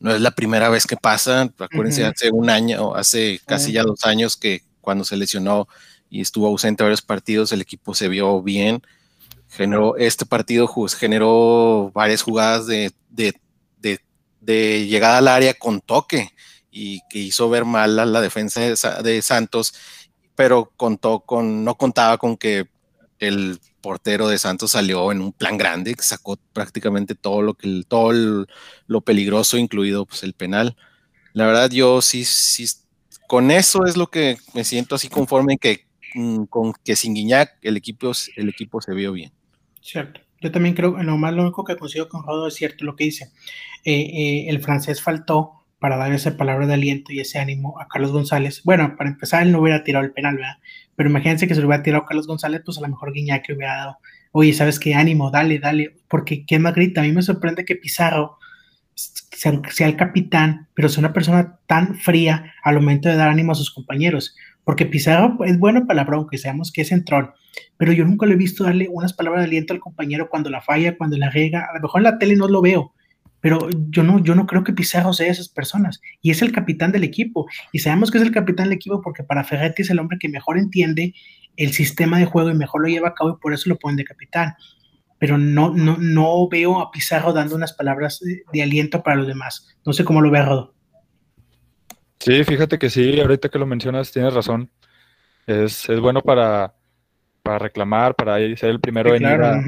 No 0.01 0.15
es 0.15 0.21
la 0.21 0.33
primera 0.33 0.69
vez 0.69 0.87
que 0.87 0.97
pasa. 0.97 1.53
Acuérdense, 1.59 2.05
hace 2.05 2.31
un 2.31 2.51
año, 2.51 2.95
hace 2.95 3.41
casi 3.47 3.73
ya 3.73 3.83
dos 3.83 4.05
años 4.05 4.37
que 4.37 4.63
cuando 4.81 5.05
se 5.05 5.17
lesionó 5.17 5.69
y 6.11 6.21
estuvo 6.21 6.47
ausente 6.47 6.83
varios 6.83 7.03
partidos, 7.03 7.53
el 7.53 7.61
equipo 7.61 7.95
se 7.95 8.09
vio 8.09 8.43
bien. 8.43 8.83
Generó, 9.49 9.97
este 9.97 10.27
partido 10.27 10.69
generó 10.89 11.91
varias 11.95 12.23
jugadas 12.23 12.67
de, 12.67 12.93
de, 13.09 13.35
de, 14.41 14.87
llegada 14.87 15.19
al 15.19 15.29
área 15.29 15.55
con 15.55 15.81
toque 15.81 16.31
y 16.71 17.01
que 17.11 17.19
hizo 17.19 17.49
ver 17.49 17.65
mal 17.65 17.99
a 17.99 18.07
la 18.07 18.21
defensa 18.21 18.61
de, 18.61 19.23
Santos, 19.23 19.75
pero 20.35 20.73
contó 20.77 21.21
con, 21.21 21.65
no 21.65 21.77
contaba 21.77 22.19
con 22.19 22.37
que 22.37 22.69
el 23.18 23.59
portero 23.81 24.28
de 24.28 24.38
Santos 24.38 24.72
salió 24.72 25.12
en 25.12 25.20
un 25.20 25.33
plan 25.33 25.57
grande, 25.57 25.94
sacó 25.98 26.38
prácticamente 26.52 27.14
todo 27.14 27.42
lo 27.42 27.54
que 27.54 27.83
todo 27.87 28.46
lo 28.87 29.00
peligroso, 29.00 29.57
incluido 29.57 30.07
pues, 30.07 30.22
el 30.22 30.35
penal. 30.35 30.76
La 31.33 31.46
verdad, 31.46 31.70
yo 31.70 32.02
sí, 32.02 32.24
sí, 32.24 32.66
con 33.26 33.50
eso 33.50 33.85
es 33.85 33.96
lo 33.96 34.09
que 34.09 34.37
me 34.54 34.64
siento 34.64 34.94
así 34.94 35.09
conforme 35.09 35.59
que 35.59 35.87
mm, 36.14 36.44
con 36.44 36.72
que 36.85 36.96
sin 36.96 37.14
Guiñac 37.14 37.59
el 37.62 37.76
equipo, 37.76 38.12
el 38.37 38.48
equipo 38.48 38.81
se 38.81 38.94
vio 38.94 39.12
bien. 39.12 39.33
Cierto. 39.81 40.20
Yo 40.40 40.52
también 40.52 40.74
creo, 40.74 41.02
lo 41.02 41.16
más 41.16 41.35
lo 41.35 41.42
único 41.42 41.64
que 41.64 41.76
consigo 41.76 42.09
con 42.09 42.22
Rodo 42.24 42.46
es 42.46 42.54
cierto 42.54 42.85
lo 42.85 42.94
que 42.94 43.04
dice. 43.04 43.33
Eh, 43.85 44.00
eh, 44.00 44.46
el 44.48 44.61
francés 44.61 45.02
faltó 45.02 45.64
para 45.78 45.96
dar 45.96 46.12
esa 46.12 46.37
palabra 46.37 46.66
de 46.66 46.74
aliento 46.74 47.12
y 47.12 47.20
ese 47.20 47.38
ánimo 47.38 47.81
a 47.81 47.88
Carlos 47.88 48.12
González. 48.12 48.62
Bueno, 48.64 48.94
para 48.96 49.11
empezar, 49.11 49.42
él 49.42 49.52
no 49.52 49.61
hubiera 49.61 49.85
tirado 49.85 50.04
el 50.04 50.12
penal, 50.12 50.37
¿verdad? 50.37 50.59
Pero 50.99 51.11
imagínense 51.11 51.47
que 51.47 51.55
se 51.55 51.61
lo 51.61 51.69
hubiera 51.69 51.85
tirado 51.85 52.05
Carlos 52.05 52.27
González, 52.27 52.61
pues 52.65 52.77
a 52.77 52.81
lo 52.81 52.89
mejor 52.89 53.13
Guiñac 53.13 53.45
hubiera 53.55 53.77
dado, 53.77 53.99
oye, 54.33 54.53
¿sabes 54.53 54.81
qué? 54.81 54.95
Ánimo, 54.97 55.31
dale, 55.31 55.61
dale, 55.61 55.95
porque 56.09 56.45
¿quién 56.45 56.63
más 56.63 56.75
grita? 56.75 57.03
A 57.03 57.05
mí 57.05 57.13
me 57.13 57.23
sorprende 57.23 57.65
que 57.65 57.77
Pizarro 57.77 58.37
sea, 58.97 59.87
el 59.87 59.97
capitán, 59.97 60.67
pero 60.75 60.89
sea 60.89 60.99
una 60.99 61.13
persona 61.13 61.61
tan 61.69 61.95
fría 62.01 62.53
al 62.65 62.75
momento 62.75 63.09
de 63.09 63.15
dar 63.15 63.29
ánimo 63.29 63.53
a 63.53 63.55
sus 63.55 63.71
compañeros, 63.71 64.35
porque 64.65 64.87
Pizarro 64.87 65.39
es 65.45 65.57
bueno 65.57 65.87
para 65.87 65.99
la 65.99 66.05
bronca, 66.05 66.37
sabemos 66.37 66.73
que 66.73 66.81
es 66.81 66.91
entrón, 66.91 67.31
pero 67.77 67.93
yo 67.93 68.05
nunca 68.05 68.27
lo 68.27 68.33
he 68.33 68.37
visto 68.37 68.65
darle 68.65 68.89
unas 68.91 69.13
palabras 69.13 69.43
de 69.43 69.47
aliento 69.47 69.75
al 69.75 69.79
compañero 69.79 70.29
cuando 70.29 70.51
la 70.51 70.63
falla, 70.63 70.97
cuando 70.97 71.17
la 71.17 71.31
riega, 71.31 71.69
a 71.71 71.75
lo 71.75 71.81
mejor 71.81 72.01
en 72.01 72.05
la 72.07 72.19
tele 72.19 72.35
no 72.35 72.49
lo 72.49 72.61
veo, 72.61 72.93
pero 73.40 73.68
yo 73.90 74.03
no, 74.03 74.22
yo 74.22 74.35
no 74.35 74.46
creo 74.46 74.64
que 74.64 74.72
Pizarro 74.72 75.12
sea 75.12 75.31
esas 75.31 75.48
personas. 75.48 76.01
Y 76.20 76.31
es 76.31 76.42
el 76.42 76.53
capitán 76.53 76.92
del 76.92 77.05
equipo. 77.05 77.46
Y 77.72 77.79
sabemos 77.79 78.11
que 78.11 78.18
es 78.18 78.24
el 78.24 78.33
capitán 78.33 78.66
del 78.66 78.77
equipo 78.77 79.01
porque 79.01 79.22
para 79.22 79.44
Ferretti 79.44 79.83
es 79.83 79.90
el 79.90 79.98
hombre 79.98 80.18
que 80.18 80.29
mejor 80.29 80.59
entiende 80.59 81.14
el 81.57 81.72
sistema 81.72 82.18
de 82.18 82.24
juego 82.24 82.51
y 82.51 82.55
mejor 82.55 82.83
lo 82.83 82.88
lleva 82.88 83.09
a 83.09 83.14
cabo 83.14 83.31
y 83.31 83.40
por 83.40 83.53
eso 83.53 83.68
lo 83.68 83.79
ponen 83.79 83.96
de 83.96 84.05
capitán. 84.05 84.55
Pero 85.18 85.38
no, 85.38 85.74
no, 85.74 85.96
no 85.98 86.48
veo 86.48 86.81
a 86.81 86.90
Pizarro 86.90 87.33
dando 87.33 87.57
unas 87.57 87.72
palabras 87.72 88.20
de, 88.20 88.62
aliento 88.62 89.03
para 89.03 89.16
los 89.16 89.27
demás. 89.27 89.77
No 89.85 89.92
sé 89.92 90.05
cómo 90.05 90.20
lo 90.20 90.31
ve 90.31 90.42
Rodo. 90.42 90.74
Sí, 92.20 92.42
fíjate 92.44 92.79
que 92.79 92.90
sí, 92.90 93.20
ahorita 93.20 93.48
que 93.48 93.59
lo 93.59 93.66
mencionas 93.66 94.11
tienes 94.12 94.35
razón. 94.35 94.70
Es, 95.46 95.88
es 95.88 96.01
bueno 96.01 96.20
para, 96.20 96.74
para 97.42 97.59
reclamar, 97.59 98.14
para 98.14 98.37
ser 98.57 98.70
el 98.70 98.81
primero 98.81 99.14
en 99.14 99.22
ir 99.22 99.29
a, 99.29 99.62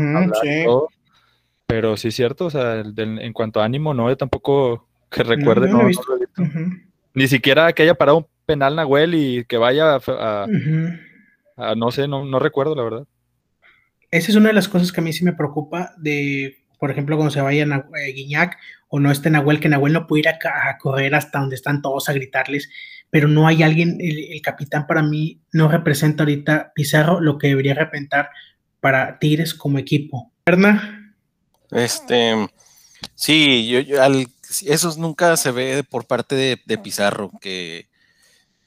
pero 1.70 1.96
sí 1.96 2.08
es 2.08 2.16
cierto, 2.16 2.46
o 2.46 2.50
sea, 2.50 2.80
en 2.80 3.32
cuanto 3.32 3.60
a 3.60 3.64
ánimo, 3.64 3.94
no, 3.94 4.08
yo 4.08 4.16
tampoco 4.16 4.88
que 5.08 5.22
recuerde, 5.22 5.70
no, 5.70 5.88
Ni 7.14 7.28
siquiera 7.28 7.72
que 7.72 7.84
haya 7.84 7.94
parado 7.94 8.18
un 8.18 8.26
penal 8.44 8.74
Nahuel 8.74 9.14
y 9.14 9.44
que 9.44 9.56
vaya 9.56 10.00
a, 10.08 10.46
no 11.76 11.90
sé, 11.92 12.08
no, 12.08 12.24
no 12.24 12.40
recuerdo 12.40 12.74
la 12.74 12.82
verdad. 12.82 13.04
Esa 14.10 14.32
es 14.32 14.36
una 14.36 14.48
de 14.48 14.54
las 14.54 14.68
cosas 14.68 14.90
que 14.90 15.00
a 15.00 15.04
mí 15.04 15.12
sí 15.12 15.24
me 15.24 15.32
preocupa 15.32 15.92
de, 15.96 16.56
por 16.80 16.90
ejemplo, 16.90 17.16
cuando 17.16 17.30
se 17.30 17.40
vaya 17.40 17.64
a 17.64 17.86
eh, 18.00 18.12
Guiñac 18.14 18.58
o 18.88 18.98
no 18.98 19.12
esté 19.12 19.30
Nahuel, 19.30 19.60
que 19.60 19.68
Nahuel 19.68 19.92
no 19.92 20.08
pudiera 20.08 20.40
a, 20.42 20.76
correr 20.76 21.14
hasta 21.14 21.38
donde 21.38 21.54
están 21.54 21.82
todos 21.82 22.08
a 22.08 22.12
gritarles, 22.12 22.68
pero 23.10 23.28
no 23.28 23.46
hay 23.46 23.62
alguien, 23.62 23.98
el, 24.00 24.42
capitán 24.42 24.88
para 24.88 25.04
mí 25.04 25.40
no 25.52 25.68
representa 25.68 26.24
ahorita 26.24 26.72
Pizarro 26.74 27.20
lo 27.20 27.38
que 27.38 27.46
debería 27.46 27.74
representar 27.74 28.30
para 28.80 29.20
Tigres 29.20 29.54
como 29.54 29.78
equipo. 29.78 30.32
¿Verdad? 30.44 30.99
Este, 31.70 32.48
sí, 33.14 33.68
yo, 33.68 34.02
al, 34.02 34.28
eso 34.66 34.94
nunca 34.98 35.36
se 35.36 35.50
ve 35.50 35.84
por 35.84 36.06
parte 36.06 36.34
de, 36.64 36.78
Pizarro, 36.78 37.30
que, 37.40 37.88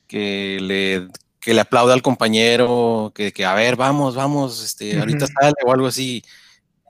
que, 0.08 0.60
le, 0.62 1.08
que 1.40 1.54
le 1.54 1.62
aplauda 1.62 1.94
al 1.94 2.02
compañero, 2.02 3.12
que, 3.14 3.32
que 3.34 3.46
a 3.46 3.54
ver, 3.54 3.76
vamos, 3.76 4.16
vamos, 4.16 4.64
este, 4.64 4.98
ahorita 5.00 5.28
sale 5.28 5.56
o 5.66 5.74
algo 5.74 5.88
así. 5.88 6.24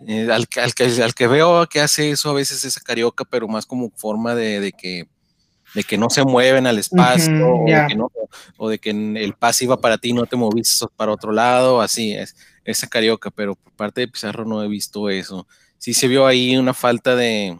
Eh, 0.07 0.23
al, 0.31 0.47
al, 0.61 0.73
que, 0.73 0.83
al 1.01 1.13
que 1.13 1.27
veo 1.27 1.65
que 1.67 1.79
hace 1.79 2.11
eso 2.11 2.29
a 2.29 2.33
veces 2.33 2.65
es 2.65 2.77
a 2.77 2.81
Carioca, 2.81 3.23
pero 3.23 3.47
más 3.47 3.65
como 3.65 3.89
forma 3.95 4.35
de, 4.35 4.73
que 4.77 5.07
de 5.73 5.83
que 5.83 5.97
no 5.97 6.09
se 6.09 6.23
mueven 6.23 6.67
al 6.67 6.77
espacio 6.77 7.33
o, 7.33 7.65
de 7.65 7.85
que 7.87 7.95
no, 7.95 8.11
o, 8.57 8.69
de 8.69 8.79
que 8.79 8.89
el 8.89 9.33
pase 9.33 9.63
iba 9.63 9.79
para 9.79 9.97
ti 9.97 10.11
no 10.11 10.25
te 10.25 10.35
moviste 10.35 10.85
para 10.95 11.13
otro 11.13 11.31
lado, 11.31 11.81
así 11.81 12.13
es, 12.13 12.35
esa 12.65 12.87
Carioca, 12.87 13.31
pero 13.31 13.55
por 13.55 13.71
parte 13.73 14.01
de 14.01 14.07
Pizarro 14.07 14.45
no 14.45 14.61
he 14.61 14.67
visto 14.67 15.09
eso 15.09 15.47
sí 15.83 15.93
se 15.93 16.07
vio 16.07 16.25
ahí 16.25 16.55
una 16.55 16.73
falta 16.73 17.13
de, 17.13 17.59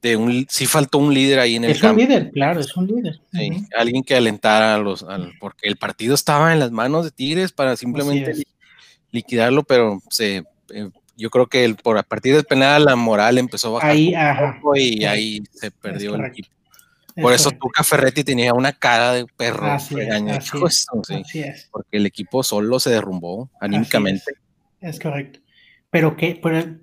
de 0.00 0.16
un, 0.16 0.46
sí 0.48 0.64
faltó 0.64 0.96
un 0.96 1.12
líder 1.12 1.38
ahí 1.38 1.56
en 1.56 1.64
el 1.64 1.78
campo. 1.78 2.00
Es 2.00 2.06
un 2.06 2.14
líder, 2.14 2.30
claro, 2.30 2.60
es 2.60 2.74
un 2.74 2.86
líder. 2.86 3.20
Sí, 3.30 3.66
alguien 3.76 4.02
que 4.02 4.14
alentara 4.14 4.76
a 4.76 4.78
los, 4.78 5.04
porque 5.38 5.68
el 5.68 5.76
partido 5.76 6.14
estaba 6.14 6.50
en 6.50 6.60
las 6.60 6.70
manos 6.70 7.04
de 7.04 7.10
Tigres 7.10 7.52
para 7.52 7.76
simplemente 7.76 8.44
liquidarlo, 9.10 9.64
pero 9.64 10.00
se, 10.08 10.44
eh, 10.70 10.88
yo 11.14 11.28
creo 11.28 11.46
que 11.46 11.66
el, 11.66 11.76
por 11.76 11.98
a 11.98 12.02
partir 12.04 12.34
del 12.34 12.44
penal 12.44 12.86
la 12.86 12.96
moral 12.96 13.36
empezó 13.36 13.68
a 13.68 13.72
bajar 13.72 13.90
ahí, 13.90 14.14
y 14.76 15.04
ahí 15.04 15.42
se 15.52 15.70
perdió 15.72 16.14
el 16.14 16.24
equipo. 16.24 16.48
Por 17.20 17.34
eso 17.34 17.50
Tuca 17.50 17.84
Ferretti 17.84 18.24
tenía 18.24 18.54
una 18.54 18.72
cara 18.72 19.12
de 19.12 19.26
perro 19.26 19.72
así 19.72 19.94
porque 21.70 21.98
el 21.98 22.06
equipo 22.06 22.42
solo 22.42 22.80
se 22.80 22.88
derrumbó 22.88 23.50
anímicamente. 23.60 24.32
es 24.80 24.98
correcto 24.98 25.41
pero 25.92 26.16
que 26.16 26.40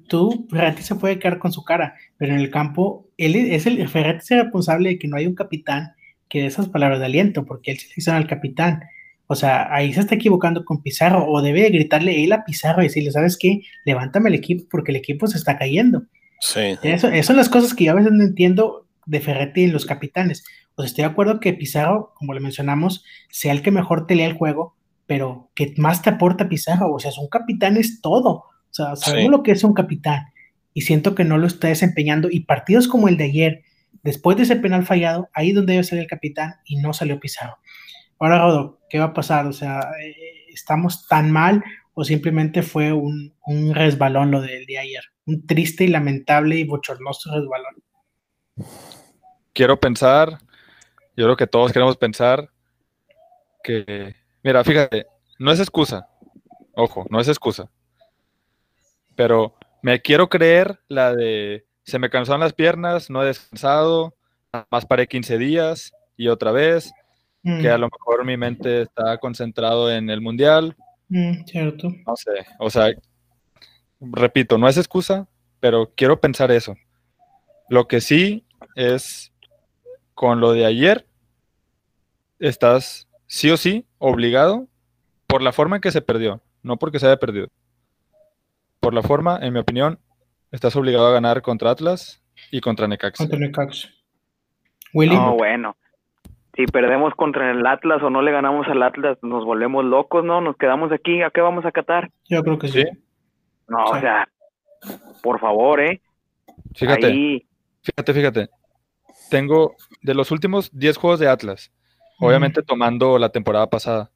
tú, 0.08 0.46
Ferretti 0.52 0.84
se 0.84 0.94
puede 0.94 1.18
quedar 1.18 1.40
con 1.40 1.52
su 1.52 1.64
cara, 1.64 1.96
pero 2.18 2.32
en 2.32 2.40
el 2.40 2.52
campo, 2.52 3.10
él 3.18 3.36
es 3.36 3.66
el, 3.66 3.90
Ferretti 3.90 4.20
es 4.20 4.32
el 4.32 4.44
responsable 4.44 4.90
de 4.90 5.00
que 5.00 5.08
no 5.08 5.18
hay 5.18 5.26
un 5.26 5.34
capitán 5.34 5.94
que 6.30 6.42
dé 6.42 6.46
esas 6.46 6.70
palabras 6.70 7.00
de 7.00 7.08
aliento, 7.08 7.44
porque 7.44 7.72
él 7.72 7.80
se 7.80 7.88
hizo 7.98 8.14
al 8.14 8.28
capitán. 8.28 8.84
O 9.26 9.34
sea, 9.34 9.74
ahí 9.74 9.92
se 9.94 10.02
está 10.02 10.14
equivocando 10.14 10.64
con 10.64 10.84
Pizarro, 10.84 11.26
o 11.28 11.42
debe 11.42 11.68
gritarle 11.72 12.24
él 12.24 12.32
a 12.34 12.46
Pizarro 12.46 12.84
y 12.84 12.86
decirle, 12.86 13.10
¿sabes 13.10 13.36
qué? 13.36 13.64
Levántame 13.84 14.30
el 14.30 14.36
equipo, 14.36 14.66
porque 14.70 14.92
el 14.92 14.98
equipo 14.98 15.26
se 15.26 15.40
está 15.40 15.58
cayendo. 15.58 16.04
Sí. 16.40 16.78
Eso, 16.84 17.08
esas 17.08 17.26
son 17.26 17.38
las 17.38 17.50
cosas 17.50 17.74
que 17.74 17.86
yo 17.86 17.94
a 17.94 17.96
veces 17.96 18.12
no 18.12 18.24
entiendo 18.24 18.86
de 19.08 19.22
Ferretti 19.22 19.62
y 19.62 19.68
los 19.72 19.88
capitanes. 19.88 20.44
Pues 20.76 20.90
estoy 20.90 21.02
de 21.06 21.10
acuerdo 21.10 21.40
que 21.40 21.54
Pizarro, 21.54 22.14
como 22.14 22.36
le 22.36 22.42
mencionamos, 22.42 23.04
sea 23.32 23.54
el 23.54 23.64
que 23.64 23.72
mejor 23.72 24.06
te 24.06 24.14
lea 24.14 24.28
el 24.28 24.38
juego, 24.38 24.76
pero 25.08 25.50
que 25.56 25.74
más 25.78 26.04
te 26.04 26.12
aporta 26.12 26.48
Pizarro. 26.48 26.94
O 26.94 27.00
sea, 27.00 27.10
un 27.20 27.28
capitán 27.28 27.76
es 27.76 28.02
todo. 28.02 28.46
O 28.72 28.74
sea, 28.74 28.96
sabemos 28.96 29.32
lo 29.32 29.44
que 29.44 29.52
es 29.52 29.64
un 29.64 29.74
capitán 29.74 30.28
y 30.74 30.82
siento 30.82 31.16
que 31.16 31.24
no 31.24 31.38
lo 31.38 31.48
está 31.48 31.68
desempeñando. 31.68 32.30
Y 32.32 32.42
partidos 32.42 32.88
como 32.88 33.08
el 33.08 33.18
de 33.18 33.26
ayer, 33.26 33.64
después 34.04 34.38
de 34.38 34.44
ese 34.44 34.56
penal 34.56 34.86
fallado, 34.86 35.30
ahí 35.34 35.52
donde 35.52 35.74
debe 35.74 35.84
ser 35.84 36.00
el 36.00 36.08
capitán 36.08 36.56
y 36.66 36.78
no 36.78 36.94
salió 36.94 37.20
pisado. 37.20 37.58
Ahora, 38.20 38.40
Rodo, 38.40 38.80
¿qué 38.90 39.00
va 39.00 39.06
a 39.06 39.14
pasar? 39.14 39.48
O 39.48 39.54
sea, 39.54 39.80
eh, 40.04 40.46
¿estamos 40.54 41.08
tan 41.08 41.32
mal 41.32 41.64
o 41.94 42.04
simplemente 42.04 42.62
fue 42.62 42.94
un, 42.94 43.34
un 43.46 43.74
resbalón 43.74 44.32
lo 44.32 44.42
del 44.42 44.66
día 44.66 44.82
de 44.82 44.88
ayer? 44.88 45.04
Un 45.26 45.46
triste 45.46 45.86
y 45.86 45.88
lamentable 45.88 46.58
y 46.58 46.64
bochornoso 46.64 47.32
resbalón. 47.34 47.76
Quiero 49.54 49.80
pensar, 49.80 50.40
yo 51.18 51.26
creo 51.26 51.38
que 51.38 51.48
todos 51.48 51.72
queremos 51.72 51.98
pensar 51.98 52.50
que, 53.64 54.16
mira, 54.44 54.64
fíjate, 54.64 55.08
no 55.40 55.52
es 55.52 55.60
excusa, 55.60 56.08
ojo, 56.76 57.06
no 57.10 57.20
es 57.20 57.28
excusa 57.28 57.70
pero 59.20 59.54
me 59.82 60.02
quiero 60.02 60.30
creer 60.30 60.80
la 60.88 61.14
de 61.14 61.66
se 61.84 62.00
me 62.00 62.10
cansaron 62.10 62.40
las 62.40 62.54
piernas, 62.54 63.10
no 63.10 63.22
he 63.22 63.26
descansado, 63.26 64.16
más 64.72 64.86
paré 64.86 65.10
15 65.10 65.38
días 65.38 65.92
y 66.16 66.30
otra 66.30 66.54
vez, 66.54 66.94
que 67.44 67.70
a 67.70 67.78
mm. 67.78 67.82
lo 67.82 67.90
mejor 67.90 68.24
mi 68.24 68.38
mente 68.38 68.84
está 68.84 69.18
concentrado 69.18 69.92
en 69.92 70.10
el 70.10 70.22
mundial. 70.22 70.74
Mm, 71.10 71.44
cierto. 71.44 71.90
No 72.08 72.16
sé, 72.16 72.46
o 72.60 72.70
sea, 72.70 72.94
repito, 74.00 74.58
no 74.58 74.70
es 74.70 74.78
excusa, 74.78 75.28
pero 75.60 75.92
quiero 75.98 76.22
pensar 76.22 76.50
eso. 76.50 76.78
Lo 77.68 77.90
que 77.90 78.00
sí 78.00 78.46
es, 78.78 79.34
con 80.14 80.40
lo 80.40 80.54
de 80.54 80.66
ayer, 80.66 81.06
estás 82.40 83.10
sí 83.28 83.52
o 83.52 83.58
sí 83.58 83.86
obligado 83.98 84.70
por 85.28 85.42
la 85.42 85.52
forma 85.52 85.76
en 85.76 85.82
que 85.82 85.92
se 85.92 86.02
perdió, 86.02 86.42
no 86.64 86.78
porque 86.78 87.00
se 87.00 87.08
haya 87.08 87.20
perdido 87.20 87.50
por 88.80 88.94
la 88.94 89.02
forma, 89.02 89.40
en 89.42 89.54
mi 89.54 89.60
opinión, 89.60 90.00
estás 90.52 90.76
obligado 90.76 91.08
a 91.08 91.12
ganar 91.12 91.42
contra 91.42 91.72
Atlas 91.72 92.24
y 92.52 92.62
contra 92.62 92.88
Necaxa. 92.88 93.24
Contra 93.24 93.40
Necaxa. 93.40 93.90
Willy. 94.94 95.16
No, 95.16 95.36
bueno. 95.36 95.76
si 96.56 96.66
perdemos 96.66 97.14
contra 97.16 97.52
el 97.52 97.66
Atlas 97.66 98.02
o 98.02 98.10
no 98.10 98.22
le 98.22 98.32
ganamos 98.32 98.68
al 98.68 98.84
Atlas, 98.84 99.18
nos 99.22 99.46
volvemos 99.46 99.86
locos, 99.86 100.24
¿no? 100.24 100.42
Nos 100.42 100.58
quedamos 100.58 100.92
aquí, 100.92 101.22
¿a 101.22 101.30
qué 101.30 101.42
vamos 101.42 101.66
a 101.66 101.72
catar? 101.72 102.12
Yo 102.28 102.42
creo 102.44 102.58
que 102.58 102.68
sí. 102.68 102.84
No, 103.68 103.86
o 103.86 104.00
sea, 104.00 104.28
por 105.22 105.40
favor, 105.40 105.80
¿eh? 105.80 106.02
Fíjate, 106.76 107.46
fíjate, 107.82 108.14
fíjate. 108.14 108.50
Tengo 109.30 109.76
de 110.02 110.16
los 110.16 110.32
últimos 110.32 110.72
10 110.78 110.98
juegos 110.98 111.20
de 111.20 111.30
Atlas, 111.30 111.72
obviamente 112.20 112.64
tomando 112.64 113.20
la 113.20 113.30
temporada 113.30 113.70
pasada. 113.70 114.12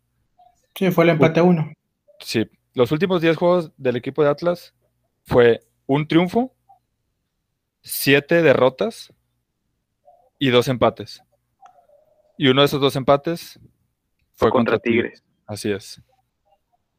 Sí, 0.74 0.90
fue 0.90 1.04
el 1.04 1.12
empate 1.12 1.40
a 1.40 1.44
uno. 1.44 1.72
Sí, 2.20 2.50
los 2.74 2.92
últimos 2.92 3.22
10 3.22 3.38
juegos 3.38 3.72
del 3.78 3.96
equipo 3.96 4.24
de 4.24 4.30
Atlas 4.30 4.74
fue 5.24 5.62
un 5.86 6.08
triunfo, 6.08 6.54
siete 7.82 8.42
derrotas 8.42 9.14
y 10.40 10.50
dos 10.50 10.68
empates. 10.68 11.24
Y 12.38 12.48
uno 12.48 12.62
de 12.62 12.66
esos 12.66 12.82
dos 12.82 12.96
empates 12.96 13.60
fue 14.34 14.50
contra, 14.50 14.80
Tigres. 14.80 15.24
Así 15.46 15.72
es. 15.72 16.02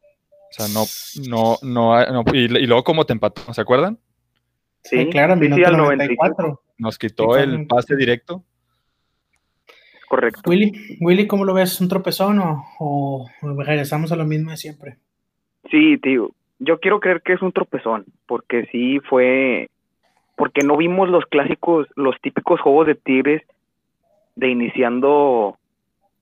O 0.01 0.53
sea, 0.57 0.67
no, 0.69 0.85
no, 1.27 1.57
no, 1.61 2.23
y, 2.33 2.47
luego 2.47 2.83
cómo 2.83 3.05
te 3.05 3.13
empató, 3.13 3.53
¿se 3.53 3.59
acuerdan? 3.59 3.99
Sí, 4.83 5.09
claro, 5.09 5.35
sí, 5.37 5.63
al 5.63 5.77
94. 5.77 6.61
Nos 6.77 6.97
quitó 6.97 7.37
el 7.37 7.67
pase 7.67 7.95
directo. 7.95 8.45
Correcto. 10.07 10.49
Willy, 10.49 10.97
Willy, 11.01 11.27
¿cómo 11.27 11.43
lo 11.43 11.53
ves? 11.53 11.81
¿Un 11.81 11.89
tropezón 11.89 12.39
o, 12.79 13.27
regresamos 13.41 14.11
a 14.11 14.15
lo 14.15 14.25
mismo 14.25 14.51
de 14.51 14.57
siempre? 14.57 14.99
Sí, 15.69 15.97
tío. 15.97 16.31
Yo 16.59 16.79
quiero 16.79 16.99
creer 16.99 17.21
que 17.21 17.33
es 17.33 17.41
un 17.41 17.51
tropezón, 17.51 18.05
porque 18.27 18.65
sí 18.71 18.99
fue, 18.99 19.69
porque 20.35 20.61
no 20.61 20.77
vimos 20.77 21.09
los 21.09 21.25
clásicos, 21.25 21.87
los 21.95 22.19
típicos 22.21 22.61
juegos 22.61 22.87
de 22.87 22.95
Tigres 22.95 23.43
de 24.35 24.49
iniciando 24.49 25.57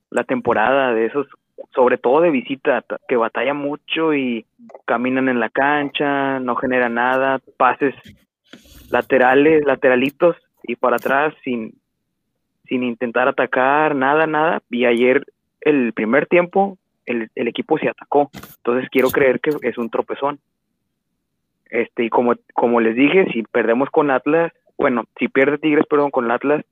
la 0.10 0.24
temporada, 0.24 0.94
de 0.94 1.08
esos, 1.08 1.28
sobre 1.74 1.98
todo 1.98 2.22
de 2.22 2.30
visita, 2.30 2.84
que 3.08 3.16
batalla 3.16 3.54
mucho 3.54 4.14
y 4.14 4.46
caminan 4.86 5.30
en 5.30 5.40
la 5.40 5.50
cancha, 5.50 6.40
no 6.40 6.56
genera 6.56 6.90
nada, 6.90 7.40
pases 7.58 7.96
laterales, 8.92 9.66
lateralitos 9.66 10.36
y 10.64 10.76
para 10.76 10.98
atrás 10.98 11.34
sin, 11.44 11.74
sin 12.66 12.84
intentar 12.84 13.28
atacar, 13.28 13.96
nada, 13.96 14.28
nada. 14.28 14.62
Y 14.70 14.86
ayer, 14.86 15.26
el 15.62 15.94
primer 15.94 16.28
tiempo, 16.28 16.78
el, 17.06 17.30
el 17.36 17.48
equipo 17.48 17.78
se 17.78 17.89
atacó. 17.89 18.30
Entonces 18.58 18.89
quiero 18.92 19.10
creer 19.10 19.39
que 19.39 19.52
es 19.62 19.78
un 19.78 19.89
tropezón. 19.89 20.39
Este, 21.74 22.06
y 22.06 22.10
como, 22.10 22.36
como 22.54 22.82
les 22.82 22.96
dije, 22.96 23.26
si 23.34 23.42
perdemos 23.42 23.89
con 23.89 24.12
Atlas, 24.12 24.52
bueno, 24.78 25.06
si 25.18 25.28
pierde 25.28 25.58
Tigres, 25.58 25.88
perdón, 25.89 26.12
con 26.12 26.30
Atlas, 26.30 26.63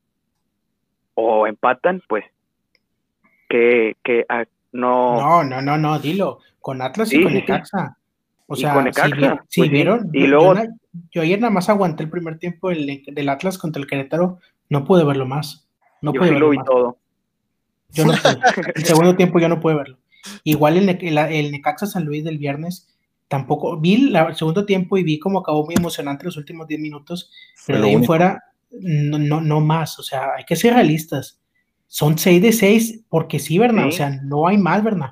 o 1.15 1.47
empatan, 1.47 2.03
pues 2.07 2.23
que, 3.49 3.97
que 4.03 4.25
ah, 4.29 4.45
no... 4.71 5.19
No, 5.19 5.43
no, 5.43 5.61
no, 5.61 5.77
no, 5.77 5.99
dilo, 5.99 6.39
con 6.59 6.83
Atlas 6.83 7.11
y 7.13 7.23
con 7.23 7.33
Necaxa. 7.33 7.97
O 8.45 8.55
sea, 8.55 8.75
con 8.75 8.83
Necaxa, 8.83 9.43
si, 9.47 9.61
pues 9.61 9.71
vieron, 9.71 10.09
y 10.13 10.27
luego... 10.27 10.53
Yo, 11.11 11.21
ayer 11.21 11.39
nada 11.39 11.51
más 11.51 11.69
aguanté 11.69 12.03
el 12.03 12.09
primer 12.09 12.37
tiempo 12.37 12.69
del, 12.69 13.01
del, 13.07 13.29
Atlas 13.29 13.57
contra 13.57 13.81
el 13.81 13.87
Querétaro, 13.87 14.39
no 14.69 14.83
pude 14.83 15.05
verlo 15.05 15.25
más. 15.25 15.67
No 16.01 16.13
yo 16.13 16.21
lo 16.25 16.49
vi 16.49 16.57
todo. 16.65 16.97
Yo 17.89 18.05
no 18.05 18.11
pude. 18.11 18.39
el 18.75 18.85
segundo 18.85 19.15
tiempo 19.15 19.39
yo 19.39 19.47
no 19.47 19.59
pude 19.59 19.75
verlo. 19.75 19.97
Igual 20.43 20.77
el, 20.77 20.89
el, 20.89 21.51
Necaxa 21.51 21.85
San 21.85 22.05
Luis 22.05 22.23
del 22.23 22.37
viernes, 22.37 22.87
tampoco 23.27 23.77
vi 23.77 24.13
el 24.13 24.35
segundo 24.35 24.65
tiempo 24.65 24.97
y 24.97 25.03
vi 25.03 25.19
cómo 25.19 25.39
acabó 25.39 25.65
muy 25.65 25.75
emocionante 25.75 26.25
los 26.25 26.37
últimos 26.37 26.67
10 26.67 26.81
minutos, 26.81 27.31
pero 27.65 27.81
de 27.81 27.89
ahí 27.89 28.05
fuera 28.05 28.43
no, 28.71 29.17
no, 29.17 29.41
no 29.41 29.59
más, 29.59 29.99
o 29.99 30.03
sea, 30.03 30.35
hay 30.37 30.45
que 30.45 30.55
ser 30.55 30.73
realistas. 30.73 31.39
Son 31.87 32.17
6 32.17 32.41
de 32.41 32.53
6 32.53 32.99
porque 33.09 33.37
sí, 33.39 33.57
¿verdad? 33.57 33.87
O 33.87 33.91
sea, 33.91 34.09
no 34.23 34.47
hay 34.47 34.57
mal, 34.57 34.81
¿verdad? 34.81 35.11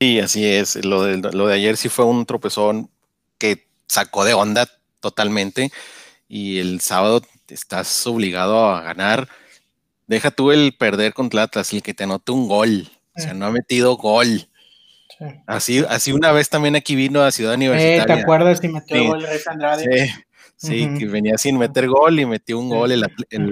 Sí, 0.00 0.20
así 0.20 0.44
es. 0.44 0.84
Lo 0.84 1.02
de, 1.02 1.16
lo 1.32 1.46
de 1.46 1.54
ayer 1.54 1.78
sí 1.78 1.88
fue 1.88 2.04
un 2.04 2.26
tropezón 2.26 2.90
que 3.38 3.66
sacó 3.86 4.24
de 4.24 4.34
onda 4.34 4.68
totalmente 5.00 5.70
y 6.28 6.58
el 6.58 6.80
sábado 6.80 7.22
estás 7.48 8.06
obligado 8.06 8.68
a 8.68 8.82
ganar. 8.82 9.28
Deja 10.06 10.30
tú 10.30 10.50
el 10.50 10.74
perder 10.74 11.14
contra 11.14 11.44
Atlas, 11.44 11.72
el 11.72 11.82
que 11.82 11.94
te 11.94 12.04
anote 12.04 12.32
un 12.32 12.48
gol. 12.48 12.90
O 13.16 13.20
sea, 13.20 13.34
no 13.34 13.46
ha 13.46 13.50
metido 13.50 13.96
gol. 13.96 14.48
Así, 15.46 15.84
así 15.88 16.12
una 16.12 16.32
vez 16.32 16.48
también 16.48 16.76
aquí 16.76 16.96
vino 16.96 17.22
a 17.22 17.30
Ciudad 17.30 17.54
Universitaria. 17.54 18.02
Eh, 18.02 18.06
¿Te 18.06 18.22
acuerdas 18.22 18.58
si 18.58 18.68
metió 18.68 19.04
gol 19.04 19.22
Rey 19.22 19.38
Andrade? 19.46 20.06
Sí. 20.06 20.12
Sí, 20.56 20.88
que 20.98 21.06
venía 21.06 21.36
sin 21.36 21.58
meter 21.58 21.88
gol 21.88 22.18
y 22.18 22.26
metió 22.26 22.58
un 22.58 22.70
gol 22.70 22.92
en 22.92 23.02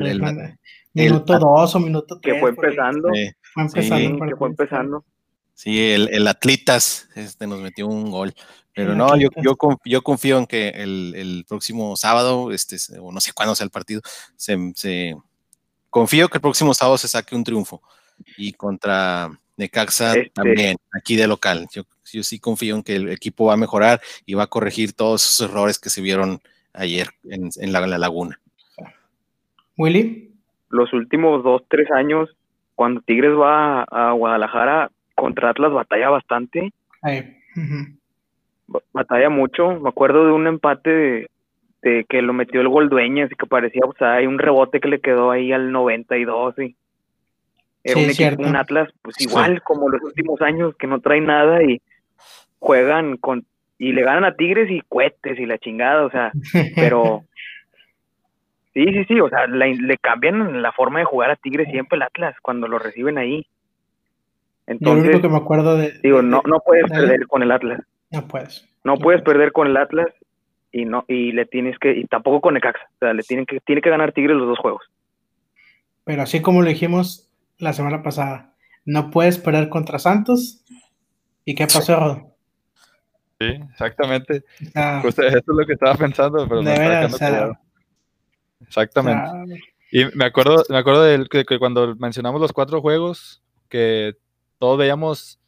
el, 0.02 0.58
minuto 0.94 1.38
dos 1.38 1.74
o 1.74 1.80
minuto 1.80 2.18
tres. 2.20 2.34
Que 2.34 2.40
fue 2.40 2.50
empezando. 2.50 3.08
Fue 3.52 3.62
empezando. 3.62 4.26
que 4.26 4.36
fue 4.36 4.48
empezando. 4.48 5.04
Sí, 5.54 5.92
el, 5.92 6.26
Atlitas 6.26 7.08
este, 7.14 7.46
nos 7.46 7.60
metió 7.60 7.86
un 7.86 8.10
gol. 8.10 8.34
Pero 8.74 8.94
no, 8.94 9.16
yo, 9.18 9.28
yo, 9.36 9.54
yo, 9.84 10.02
confío 10.02 10.38
en 10.38 10.46
que 10.46 10.68
el, 10.68 11.44
próximo 11.46 11.94
sábado, 11.96 12.52
este, 12.52 12.76
o 12.98 13.12
no 13.12 13.20
sé 13.20 13.32
cuándo 13.34 13.54
sea 13.54 13.64
el 13.64 13.70
partido, 13.70 14.00
se, 14.36 15.14
confío 15.90 16.28
que 16.28 16.38
el 16.38 16.42
próximo 16.42 16.72
sábado 16.72 16.96
se 16.96 17.08
saque 17.08 17.34
un 17.34 17.44
triunfo. 17.44 17.82
Y 18.38 18.52
contra 18.52 19.30
Necaxa 19.56 20.14
este 20.14 20.30
también, 20.30 20.76
aquí 20.92 21.16
de 21.16 21.26
local. 21.26 21.66
Yo, 21.72 21.82
yo 22.12 22.22
sí 22.22 22.38
confío 22.38 22.74
en 22.74 22.82
que 22.82 22.96
el 22.96 23.10
equipo 23.10 23.46
va 23.46 23.54
a 23.54 23.58
mejorar 23.58 24.00
y 24.26 24.34
va 24.34 24.44
a 24.44 24.48
corregir 24.48 24.92
todos 24.92 25.22
esos 25.22 25.50
errores 25.50 25.78
que 25.78 25.90
se 25.90 26.00
vieron 26.00 26.40
ayer 26.74 27.08
en, 27.24 27.72
la, 27.72 27.86
laguna. 27.86 28.38
Willy. 29.76 30.30
Los 30.70 30.92
últimos 30.92 31.42
dos, 31.44 31.62
tres 31.68 31.90
años, 31.90 32.30
cuando 32.74 33.02
Tigres 33.02 33.32
va 33.32 33.82
a, 33.82 34.12
Guadalajara, 34.12 34.90
contra 35.14 35.50
Atlas 35.50 35.72
batalla 35.72 36.08
bastante. 36.08 36.72
Batalla 38.92 39.28
mucho. 39.28 39.78
Me 39.80 39.88
acuerdo 39.88 40.26
de 40.26 40.32
un 40.32 40.46
empate 40.46 41.28
de, 41.82 42.06
que 42.08 42.22
lo 42.22 42.32
metió 42.32 42.60
el 42.60 42.68
gol 42.68 42.88
dueño, 42.88 43.26
así 43.26 43.34
que 43.34 43.46
parecía, 43.46 43.82
o 43.86 43.94
sea, 43.98 44.14
hay 44.14 44.26
un 44.26 44.38
rebote 44.38 44.80
que 44.80 44.88
le 44.88 45.00
quedó 45.00 45.30
ahí 45.30 45.52
al 45.52 45.72
92 45.72 46.58
y 46.60 46.76
era 47.84 48.00
un 48.00 48.10
equipo, 48.10 48.42
un 48.42 48.56
Atlas, 48.56 48.88
pues 49.02 49.20
igual 49.20 49.62
como 49.62 49.88
los 49.88 50.02
últimos 50.02 50.40
años, 50.40 50.74
que 50.76 50.86
no 50.86 51.00
trae 51.00 51.20
nada 51.20 51.62
y 51.62 51.80
juegan 52.58 53.16
con 53.16 53.44
y 53.78 53.92
le 53.92 54.04
ganan 54.04 54.24
a 54.24 54.36
Tigres 54.36 54.70
y 54.70 54.80
cohetes 54.82 55.38
y 55.40 55.46
la 55.46 55.58
chingada, 55.58 56.04
o 56.04 56.10
sea, 56.10 56.30
pero 56.76 57.24
sí, 58.72 58.84
sí, 58.84 59.04
sí, 59.06 59.20
o 59.20 59.28
sea, 59.28 59.46
le, 59.48 59.98
cambian 59.98 60.62
la 60.62 60.70
forma 60.70 61.00
de 61.00 61.04
jugar 61.04 61.30
a 61.32 61.36
Tigres 61.36 61.68
siempre 61.68 61.96
el 61.96 62.02
Atlas 62.02 62.36
cuando 62.40 62.68
lo 62.68 62.78
reciben 62.78 63.18
ahí. 63.18 63.46
Entonces, 64.68 65.04
lo 65.04 65.10
único 65.10 65.20
que 65.20 65.28
me 65.28 65.38
acuerdo 65.38 65.76
de. 65.76 65.98
Digo, 66.02 66.22
no, 66.22 66.42
no 66.46 66.60
puedes 66.64 66.88
perder 66.88 67.26
con 67.26 67.42
el 67.42 67.50
Atlas. 67.50 67.82
No 68.12 68.28
puedes. 68.28 68.68
No, 68.84 68.96
puedes 68.96 69.22
perder 69.22 69.50
con 69.50 69.66
el 69.66 69.76
Atlas 69.76 70.06
y 70.70 70.84
no 70.84 71.04
y 71.08 71.32
le 71.32 71.44
tienes 71.44 71.76
que 71.78 71.92
y 71.92 72.04
tampoco 72.04 72.40
con 72.40 72.54
Necaxa, 72.54 72.84
o 72.94 72.98
sea, 73.00 73.12
le 73.12 73.22
tienen 73.22 73.46
que 73.46 73.60
tiene 73.60 73.82
que 73.82 73.90
ganar 73.90 74.12
Tigres 74.12 74.36
los 74.36 74.46
dos 74.46 74.58
juegos. 74.58 74.84
Pero 76.04 76.22
así 76.22 76.40
como 76.40 76.62
lo 76.62 76.68
dijimos 76.68 77.31
la 77.62 77.72
semana 77.72 78.02
pasada, 78.02 78.54
no 78.84 79.10
puedes 79.10 79.38
perder 79.38 79.68
contra 79.68 79.98
Santos. 79.98 80.64
¿Y 81.44 81.54
qué 81.54 81.66
pasó? 81.66 82.34
Sí, 83.40 83.46
exactamente. 83.70 84.44
eso 84.58 85.08
es 85.08 85.42
lo 85.46 85.66
que 85.66 85.72
estaba 85.72 85.94
pensando, 85.94 86.46
pero 86.48 87.54
Exactamente. 88.60 89.60
y 89.90 90.04
me 90.16 90.24
acuerdo, 90.24 90.64
me 90.68 90.78
acuerdo 90.78 91.02
de 91.02 91.26
que, 91.28 91.58
cuando 91.58 91.94
mencionamos 91.96 92.40
los 92.40 92.52
cuatro 92.52 92.80
juegos, 92.80 93.42
que 93.68 94.14
todos 94.58 94.78
veíamos 94.78 95.38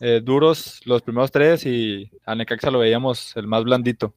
eh, 0.00 0.20
duros 0.22 0.80
los 0.84 1.02
primeros 1.02 1.30
tres 1.30 1.66
y 1.66 2.10
a 2.24 2.34
Necaxa 2.34 2.70
lo 2.70 2.78
veíamos 2.78 3.36
el 3.36 3.46
más 3.46 3.64
blandito. 3.64 4.14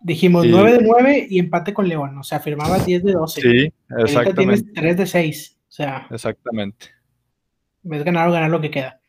Dijimos 0.00 0.46
9 0.46 0.72
de 0.72 0.78
9 0.82 1.26
y 1.28 1.38
empate 1.40 1.74
con 1.74 1.88
León, 1.88 2.16
o 2.18 2.22
sea, 2.22 2.38
firmaba 2.40 2.78
10 2.78 3.04
de 3.04 3.12
12. 3.12 3.40
Sí, 3.40 3.72
exactamente. 3.98 4.34
Tienes 4.34 4.72
3 4.72 4.96
de 4.96 5.06
6, 5.06 5.57
o 5.57 5.57
sea. 5.78 6.06
Exactamente. 6.10 6.88
Ves 7.82 8.04
ganar 8.04 8.28
o 8.28 8.32
ganar 8.32 8.50
lo 8.50 8.60
que 8.60 8.70
queda. 8.70 9.00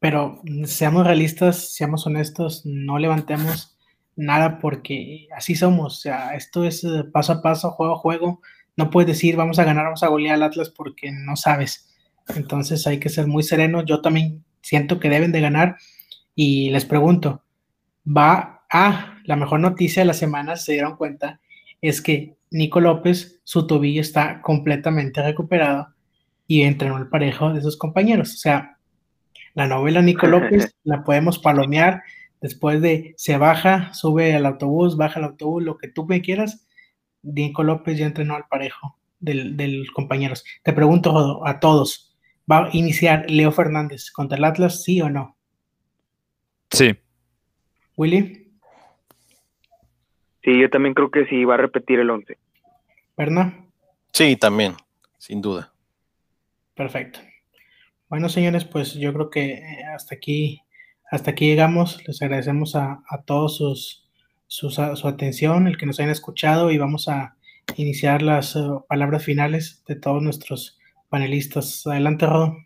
Pero 0.00 0.42
seamos 0.64 1.06
realistas, 1.06 1.74
seamos 1.74 2.06
honestos, 2.06 2.62
no 2.64 2.98
levantemos 2.98 3.78
nada 4.16 4.58
porque 4.58 5.28
así 5.36 5.54
somos. 5.54 5.98
O 5.98 6.00
sea, 6.00 6.34
esto 6.34 6.64
es 6.64 6.84
eh, 6.84 7.04
paso 7.12 7.34
a 7.34 7.42
paso, 7.42 7.70
juego 7.70 7.94
a 7.94 7.98
juego. 7.98 8.40
No 8.76 8.90
puedes 8.90 9.08
decir 9.08 9.36
vamos 9.36 9.58
a 9.58 9.64
ganar, 9.64 9.84
vamos 9.84 10.02
a 10.02 10.08
golear 10.08 10.34
al 10.34 10.42
Atlas 10.42 10.70
porque 10.70 11.12
no 11.12 11.36
sabes. 11.36 11.94
Entonces 12.34 12.86
hay 12.86 12.98
que 12.98 13.08
ser 13.08 13.26
muy 13.26 13.42
sereno. 13.42 13.84
Yo 13.84 14.00
también 14.00 14.44
siento 14.62 14.98
que 14.98 15.10
deben 15.10 15.32
de 15.32 15.40
ganar. 15.40 15.76
Y 16.34 16.70
les 16.70 16.84
pregunto, 16.84 17.44
va 18.06 18.64
a 18.70 19.18
la 19.24 19.36
mejor 19.36 19.60
noticia 19.60 20.02
de 20.02 20.06
la 20.06 20.14
semana, 20.14 20.56
se 20.56 20.72
dieron 20.72 20.96
cuenta, 20.96 21.40
es 21.80 22.00
que 22.00 22.36
Nico 22.50 22.80
López, 22.80 23.40
su 23.44 23.66
tobillo 23.66 24.00
está 24.00 24.40
completamente 24.42 25.22
recuperado 25.22 25.94
y 26.50 26.62
entrenó 26.62 26.98
el 26.98 27.06
parejo 27.06 27.52
de 27.52 27.62
sus 27.62 27.78
compañeros. 27.78 28.34
O 28.34 28.36
sea, 28.36 28.76
la 29.54 29.68
novela 29.68 30.02
Nico 30.02 30.26
López 30.26 30.74
la 30.82 31.04
podemos 31.04 31.38
palomear 31.38 32.02
después 32.40 32.82
de 32.82 33.14
se 33.16 33.36
baja, 33.36 33.94
sube 33.94 34.34
al 34.34 34.46
autobús, 34.46 34.96
baja 34.96 35.20
el 35.20 35.26
autobús, 35.26 35.62
lo 35.62 35.78
que 35.78 35.86
tú 35.86 36.06
me 36.06 36.22
quieras. 36.22 36.66
Nico 37.22 37.62
López 37.62 37.98
ya 37.98 38.06
entrenó 38.06 38.34
al 38.34 38.48
parejo 38.50 38.96
del, 39.20 39.86
compañeros. 39.94 40.44
Te 40.64 40.72
pregunto 40.72 41.46
a 41.46 41.60
todos, 41.60 42.10
¿Va 42.50 42.66
a 42.66 42.70
iniciar 42.72 43.30
Leo 43.30 43.52
Fernández 43.52 44.10
contra 44.10 44.36
el 44.36 44.42
Atlas, 44.42 44.82
sí 44.82 45.00
o 45.00 45.08
no? 45.08 45.36
Sí. 46.72 46.96
Willy. 47.96 48.50
Sí, 50.42 50.60
yo 50.60 50.68
también 50.68 50.94
creo 50.94 51.12
que 51.12 51.26
sí 51.26 51.44
va 51.44 51.54
a 51.54 51.58
repetir 51.58 52.00
el 52.00 52.10
11. 52.10 52.36
¿Berna? 53.16 53.66
Sí, 54.12 54.34
también, 54.34 54.74
sin 55.18 55.40
duda. 55.40 55.69
Perfecto. 56.80 57.20
Bueno, 58.08 58.30
señores, 58.30 58.64
pues 58.64 58.94
yo 58.94 59.12
creo 59.12 59.28
que 59.28 59.52
eh, 59.52 59.84
hasta 59.94 60.14
aquí, 60.14 60.62
hasta 61.10 61.32
aquí 61.32 61.44
llegamos. 61.44 62.02
Les 62.06 62.22
agradecemos 62.22 62.74
a, 62.74 63.02
todos 63.26 63.58
sus, 63.58 64.08
su 64.46 65.06
atención, 65.06 65.68
el 65.68 65.76
que 65.76 65.84
nos 65.84 66.00
hayan 66.00 66.10
escuchado 66.10 66.70
y 66.70 66.78
vamos 66.78 67.06
a 67.06 67.36
iniciar 67.76 68.22
las 68.22 68.56
eh, 68.56 68.60
palabras 68.88 69.22
finales 69.22 69.84
de 69.86 69.96
todos 69.96 70.22
nuestros 70.22 70.78
panelistas. 71.10 71.86
Adelante, 71.86 72.24
Rodo. 72.24 72.56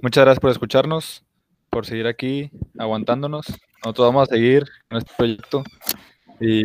Muchas 0.00 0.24
gracias 0.24 0.40
por 0.40 0.50
escucharnos, 0.50 1.24
por 1.70 1.86
seguir 1.86 2.08
aquí 2.08 2.50
aguantándonos. 2.80 3.46
Nosotros 3.84 4.08
vamos 4.08 4.28
a 4.28 4.34
seguir 4.34 4.64
este 4.90 5.12
proyecto 5.16 5.62
y 6.40 6.64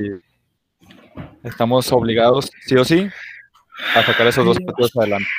estamos 1.44 1.92
obligados, 1.92 2.50
sí 2.66 2.76
o 2.76 2.84
sí, 2.84 3.08
a 3.96 4.04
sacar 4.04 4.28
esos 4.28 4.46
dos 4.46 4.58
partidos 4.60 4.96
adelante. 4.98 5.30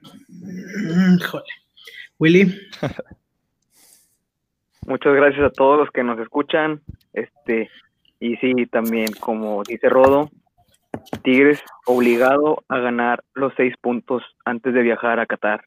Mm, 0.00 1.18
Willy. 2.18 2.68
Muchas 4.86 5.14
gracias 5.14 5.44
a 5.44 5.50
todos 5.50 5.78
los 5.78 5.90
que 5.90 6.02
nos 6.02 6.18
escuchan. 6.18 6.82
Este, 7.12 7.70
y 8.18 8.36
sí, 8.36 8.66
también, 8.66 9.08
como 9.20 9.62
dice 9.62 9.88
Rodo, 9.88 10.30
Tigres 11.22 11.62
obligado 11.86 12.64
a 12.68 12.78
ganar 12.78 13.22
los 13.34 13.52
seis 13.56 13.74
puntos 13.80 14.22
antes 14.44 14.74
de 14.74 14.82
viajar 14.82 15.20
a 15.20 15.26
Qatar. 15.26 15.64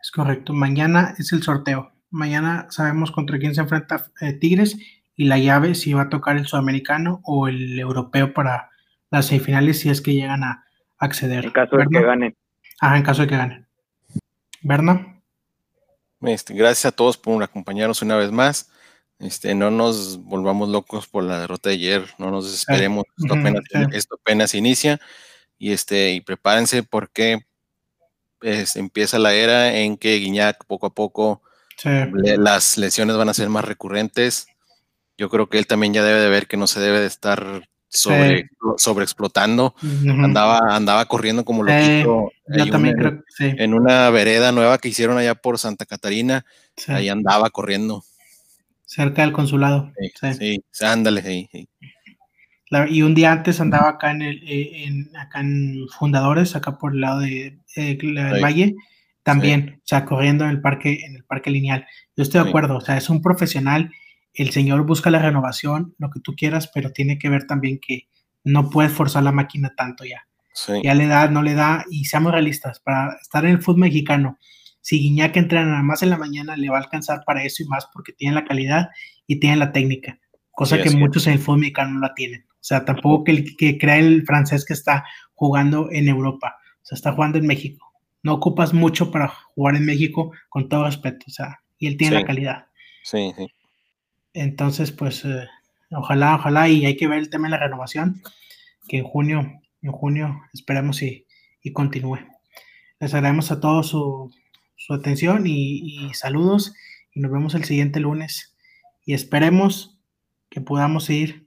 Es 0.00 0.10
correcto. 0.10 0.52
Mañana 0.52 1.14
es 1.18 1.32
el 1.32 1.42
sorteo. 1.42 1.92
Mañana 2.10 2.66
sabemos 2.70 3.12
contra 3.12 3.38
quién 3.38 3.54
se 3.54 3.60
enfrenta 3.60 4.06
eh, 4.20 4.32
Tigres 4.32 4.76
y 5.14 5.26
la 5.26 5.38
llave 5.38 5.74
si 5.74 5.92
va 5.92 6.02
a 6.02 6.08
tocar 6.08 6.36
el 6.36 6.46
sudamericano 6.46 7.20
o 7.24 7.46
el 7.48 7.78
europeo 7.78 8.34
para 8.34 8.71
las 9.12 9.26
semifinales 9.26 9.78
si 9.78 9.90
es 9.90 10.00
que 10.00 10.14
llegan 10.14 10.42
a 10.42 10.64
acceder. 10.98 11.44
En 11.44 11.50
caso 11.52 11.76
de 11.76 11.86
que 11.86 12.02
ganen. 12.02 12.36
Ah, 12.80 12.96
en 12.96 13.04
caso 13.04 13.22
de 13.22 13.28
que 13.28 13.36
ganen. 13.36 13.66
Berna. 14.62 15.20
Este, 16.22 16.54
gracias 16.54 16.86
a 16.86 16.96
todos 16.96 17.18
por 17.18 17.40
acompañarnos 17.42 18.00
una 18.00 18.16
vez 18.16 18.32
más. 18.32 18.70
Este, 19.18 19.54
no 19.54 19.70
nos 19.70 20.24
volvamos 20.24 20.70
locos 20.70 21.06
por 21.06 21.24
la 21.24 21.40
derrota 21.40 21.68
de 21.68 21.76
ayer, 21.76 22.06
no 22.18 22.30
nos 22.30 22.50
desesperemos, 22.50 23.04
esto, 23.92 24.16
apenas, 24.16 24.54
inicia 24.54 24.98
y 25.58 25.70
este 25.70 26.10
y 26.10 26.20
prepárense 26.22 26.82
porque 26.82 27.38
pues, 28.40 28.74
empieza 28.74 29.20
la 29.20 29.32
era 29.32 29.76
en 29.76 29.96
que 29.96 30.16
Guiñac 30.16 30.64
poco 30.64 30.86
a 30.86 30.94
poco 30.94 31.42
las 31.84 32.78
lesiones 32.78 33.16
van 33.16 33.28
a 33.28 33.34
ser 33.34 33.48
más 33.48 33.64
recurrentes. 33.64 34.48
Yo 35.16 35.28
creo 35.28 35.48
que 35.48 35.58
él 35.58 35.66
también 35.66 35.92
ya 35.92 36.02
debe 36.02 36.20
de 36.20 36.30
ver 36.30 36.48
que 36.48 36.56
no 36.56 36.66
se 36.66 36.80
debe 36.80 36.98
de 36.98 37.06
estar 37.06 37.68
sobre, 37.92 38.48
sobreexplotando. 38.76 39.74
andaba, 40.06 40.74
andaba 40.74 41.04
corriendo 41.06 41.44
como 41.44 41.62
loquito. 41.62 42.30
En 43.38 43.74
una 43.74 44.10
vereda 44.10 44.52
nueva 44.52 44.78
que 44.78 44.88
hicieron 44.88 45.18
allá 45.18 45.34
por 45.34 45.58
Santa 45.58 45.84
Catarina. 45.84 46.44
Ahí 46.88 47.08
andaba 47.08 47.50
corriendo. 47.50 48.04
Cerca 48.84 49.22
del 49.22 49.32
consulado. 49.32 49.92
Sí, 50.38 50.62
ándale. 50.80 51.48
y 52.88 53.02
un 53.02 53.14
día 53.14 53.32
antes 53.32 53.60
andaba 53.60 53.90
acá 53.90 54.10
en, 54.10 54.22
el, 54.22 54.42
eh, 54.46 54.84
en, 54.84 55.10
acá 55.16 55.40
en 55.40 55.86
Fundadores, 55.98 56.56
acá 56.56 56.78
por 56.78 56.94
el 56.94 57.00
lado 57.00 57.20
de, 57.20 57.58
del 57.76 58.42
Valle, 58.42 58.74
también, 59.22 59.76
o 59.78 59.82
sea, 59.84 60.04
corriendo 60.04 60.44
en 60.44 60.50
el 60.50 60.60
parque, 60.60 61.04
en 61.04 61.16
el 61.16 61.24
parque 61.24 61.50
lineal. 61.50 61.86
Yo 62.16 62.22
estoy 62.22 62.42
de 62.42 62.48
acuerdo, 62.48 62.76
o 62.76 62.80
sea, 62.80 62.96
es 62.96 63.08
un 63.08 63.22
profesional, 63.22 63.90
el 64.34 64.50
señor 64.50 64.84
busca 64.86 65.10
la 65.10 65.18
renovación, 65.18 65.94
lo 65.98 66.10
que 66.10 66.20
tú 66.20 66.34
quieras, 66.34 66.70
pero 66.72 66.92
tiene 66.92 67.18
que 67.18 67.28
ver 67.28 67.46
también 67.46 67.78
que 67.80 68.08
no 68.44 68.70
puedes 68.70 68.92
forzar 68.92 69.22
la 69.22 69.32
máquina 69.32 69.72
tanto 69.76 70.04
ya. 70.04 70.26
Ya 70.82 70.94
le 70.94 71.06
da, 71.06 71.28
no 71.28 71.42
le 71.42 71.54
da, 71.54 71.84
y 71.90 72.04
seamos 72.04 72.32
realistas, 72.32 72.80
para 72.80 73.16
estar 73.20 73.44
en 73.44 73.52
el 73.52 73.62
fútbol 73.62 73.80
mexicano 73.80 74.38
si 74.82 74.98
Guiñac 74.98 75.36
entrena 75.36 75.70
nada 75.70 75.82
más 75.82 76.02
en 76.02 76.10
la 76.10 76.18
mañana, 76.18 76.56
le 76.56 76.68
va 76.68 76.76
a 76.76 76.80
alcanzar 76.80 77.22
para 77.24 77.44
eso 77.44 77.62
y 77.62 77.66
más 77.66 77.88
porque 77.92 78.12
tiene 78.12 78.34
la 78.34 78.44
calidad 78.44 78.90
y 79.26 79.38
tiene 79.38 79.56
la 79.56 79.72
técnica, 79.72 80.18
cosa 80.50 80.82
que 80.82 80.90
muchos 80.90 81.26
en 81.26 81.34
el 81.34 81.38
fútbol 81.38 81.60
mexicano 81.60 81.92
no 81.92 82.00
la 82.00 82.14
tienen. 82.14 82.44
O 82.50 82.64
sea, 82.64 82.84
tampoco 82.84 83.24
que 83.24 83.32
el 83.32 83.56
que 83.56 83.78
crea 83.78 83.98
el 83.98 84.24
francés 84.26 84.64
que 84.64 84.72
está 84.72 85.04
jugando 85.34 85.88
en 85.90 86.08
Europa, 86.08 86.56
o 86.58 86.84
sea, 86.84 86.96
está 86.96 87.12
jugando 87.12 87.38
en 87.38 87.46
México. 87.46 87.92
No 88.24 88.34
ocupas 88.34 88.74
mucho 88.74 89.10
para 89.10 89.28
jugar 89.28 89.76
en 89.76 89.86
México, 89.86 90.32
con 90.48 90.68
todo 90.68 90.84
respeto, 90.84 91.26
o 91.28 91.30
sea, 91.30 91.60
y 91.78 91.86
él 91.86 91.96
tiene 91.96 92.16
la 92.16 92.24
calidad. 92.24 92.66
Sí, 93.04 93.32
sí. 93.36 93.46
Entonces, 94.34 94.92
pues, 94.92 95.24
eh, 95.24 95.46
ojalá, 95.90 96.36
ojalá, 96.36 96.68
y 96.68 96.86
hay 96.86 96.96
que 96.96 97.08
ver 97.08 97.18
el 97.18 97.30
tema 97.30 97.48
de 97.48 97.52
la 97.52 97.58
renovación, 97.58 98.22
que 98.88 98.98
en 98.98 99.04
junio, 99.04 99.60
en 99.82 99.92
junio 99.92 100.40
esperemos 100.52 101.02
y, 101.02 101.26
y 101.62 101.72
continúe. 101.72 102.18
Les 103.00 103.14
agradecemos 103.14 103.50
a 103.52 103.60
todos 103.60 103.88
su, 103.88 104.30
su 104.84 104.94
atención 104.94 105.44
y, 105.46 106.10
saludos 106.12 106.74
y 107.14 107.20
nos 107.20 107.30
vemos 107.30 107.54
el 107.54 107.62
siguiente 107.62 108.00
lunes 108.00 108.56
y 109.04 109.14
esperemos 109.14 110.00
que 110.50 110.60
podamos 110.60 111.08
ir 111.08 111.46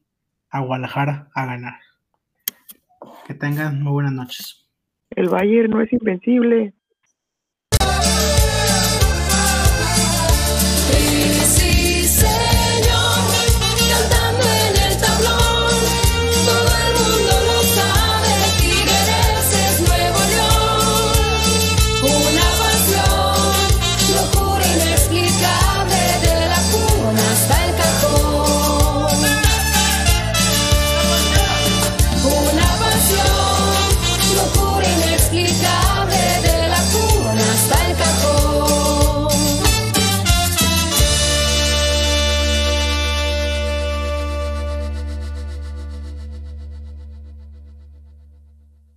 a 0.49 0.61
Guadalajara 0.61 1.29
a 1.35 1.45
ganar. 1.45 1.79
Que 3.27 3.33
tengan 3.33 3.81
muy 3.83 3.91
buenas 3.91 4.13
noches. 4.13 4.69
El 5.11 5.27
Bayern 5.27 5.71
no 5.71 5.81
es 5.81 5.91
invencible. 5.91 6.73